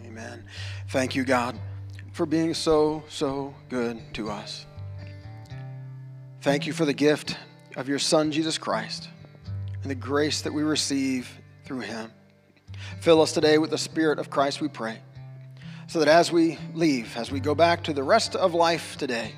[0.03, 0.43] Amen.
[0.89, 1.55] Thank you, God,
[2.13, 4.65] for being so, so good to us.
[6.41, 7.37] Thank you for the gift
[7.75, 9.09] of your Son, Jesus Christ,
[9.83, 11.29] and the grace that we receive
[11.63, 12.11] through him.
[13.01, 14.99] Fill us today with the Spirit of Christ, we pray,
[15.87, 19.33] so that as we leave, as we go back to the rest of life today,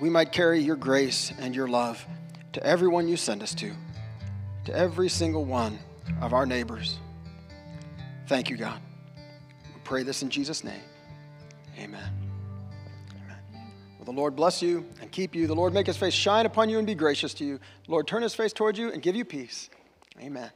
[0.00, 2.04] we might carry your grace and your love
[2.52, 3.72] to everyone you send us to,
[4.64, 5.78] to every single one
[6.20, 6.98] of our neighbors.
[8.26, 8.80] Thank you, God.
[9.74, 10.80] We pray this in Jesus' name.
[11.78, 12.10] Amen.
[13.10, 13.38] Amen.
[13.98, 15.46] Well, the Lord bless you and keep you.
[15.46, 17.58] The Lord make his face shine upon you and be gracious to you.
[17.84, 19.70] The Lord turn his face towards you and give you peace.
[20.20, 20.50] Amen.